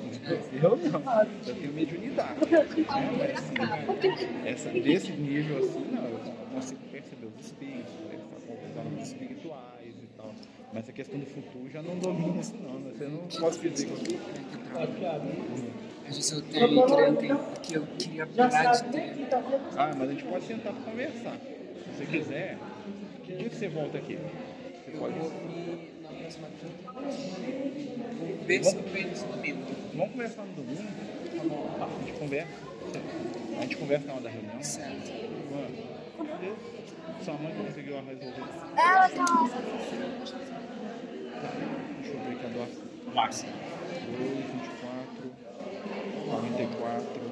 [0.63, 1.23] Eu não.
[1.47, 2.35] Eu tenho mediunidade.
[3.19, 3.53] Mas,
[4.47, 6.05] essa, desse nível assim, não.
[6.05, 6.19] Eu
[6.55, 10.35] consigo perceber os espíritos, né, confusão espirituais e tal.
[10.73, 12.79] Mas a questão do futuro já não domina isso não.
[12.81, 12.93] né?
[12.97, 14.81] Você não pode dizer que eu
[16.07, 19.29] Às vezes eu tenho crente que eu queria parar de ter.
[19.77, 21.37] Ah, mas a gente pode sentar para conversar.
[21.37, 22.59] Se você quiser,
[23.25, 24.17] que dia que você volta aqui?
[24.17, 25.15] Você Eu pode.
[28.49, 29.63] Eu venho esse domingo.
[29.95, 30.89] Vamos conversar no domingo?
[31.81, 32.53] A gente conversa.
[33.59, 34.63] A gente conversa na hora da reunião.
[34.63, 35.11] Certo.
[35.51, 35.91] Mano.
[37.25, 38.45] Sua mãe conseguiu resolver.
[38.77, 39.27] Ela tá.
[42.01, 42.91] Deixa eu ver aqui a doação.
[43.15, 43.45] Max.
[43.45, 43.51] 2,
[44.21, 45.31] 24,
[46.27, 47.31] 44.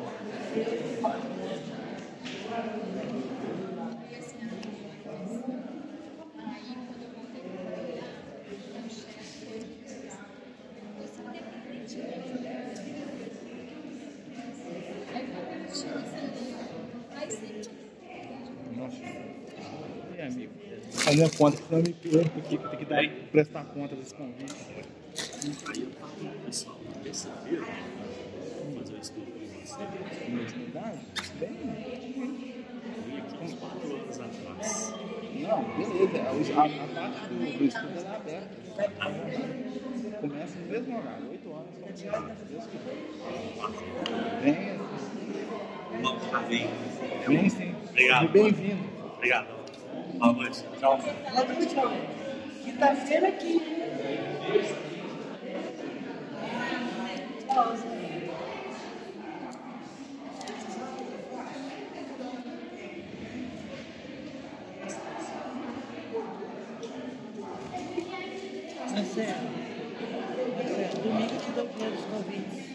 [18.77, 18.97] Nossa.
[20.17, 20.53] E amigo?
[21.09, 23.03] A conta, senão eu me perco aqui, tem que dar,
[23.33, 24.55] prestar conta desse convite.
[25.67, 29.85] Aí eu com o pessoal terça-feira, fazer um estudo com você.
[30.31, 30.99] Mediunidade?
[31.41, 31.57] Bem.
[33.09, 34.95] Eu aqui uns quatro anos atrás.
[35.41, 36.19] Não, beleza.
[36.19, 38.55] A, a- a parte do, do estudo é aberta.
[40.21, 41.69] Começa no mesmo horário, 8 horas.
[42.39, 42.97] Se Deus quiser.
[44.43, 44.79] Venha,
[46.03, 46.69] Vamos ficar bem.
[47.27, 47.75] vem sim.
[47.89, 48.29] Obrigado.
[48.29, 48.85] Bem-vindo.
[49.17, 49.58] Obrigado.
[50.19, 50.65] Boa noite.
[50.81, 50.99] Tchau.
[52.65, 53.63] Quinta-feira aqui.
[68.91, 69.51] Marcelo,
[70.57, 72.69] Marcelo, domingo eu te dou o dinheiro dos convites.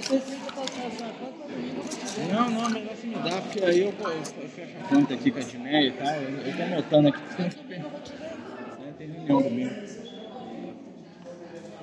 [0.00, 2.34] Você sempre pode fazer uma conta, mas domingo eu vou te dar.
[2.34, 6.14] Não, não, melhor aí eu, fecho a conta aqui com a Dinéia e tal.
[6.14, 7.20] Eu, tô anotando aqui.
[8.98, 9.93] Tem reunião domingo.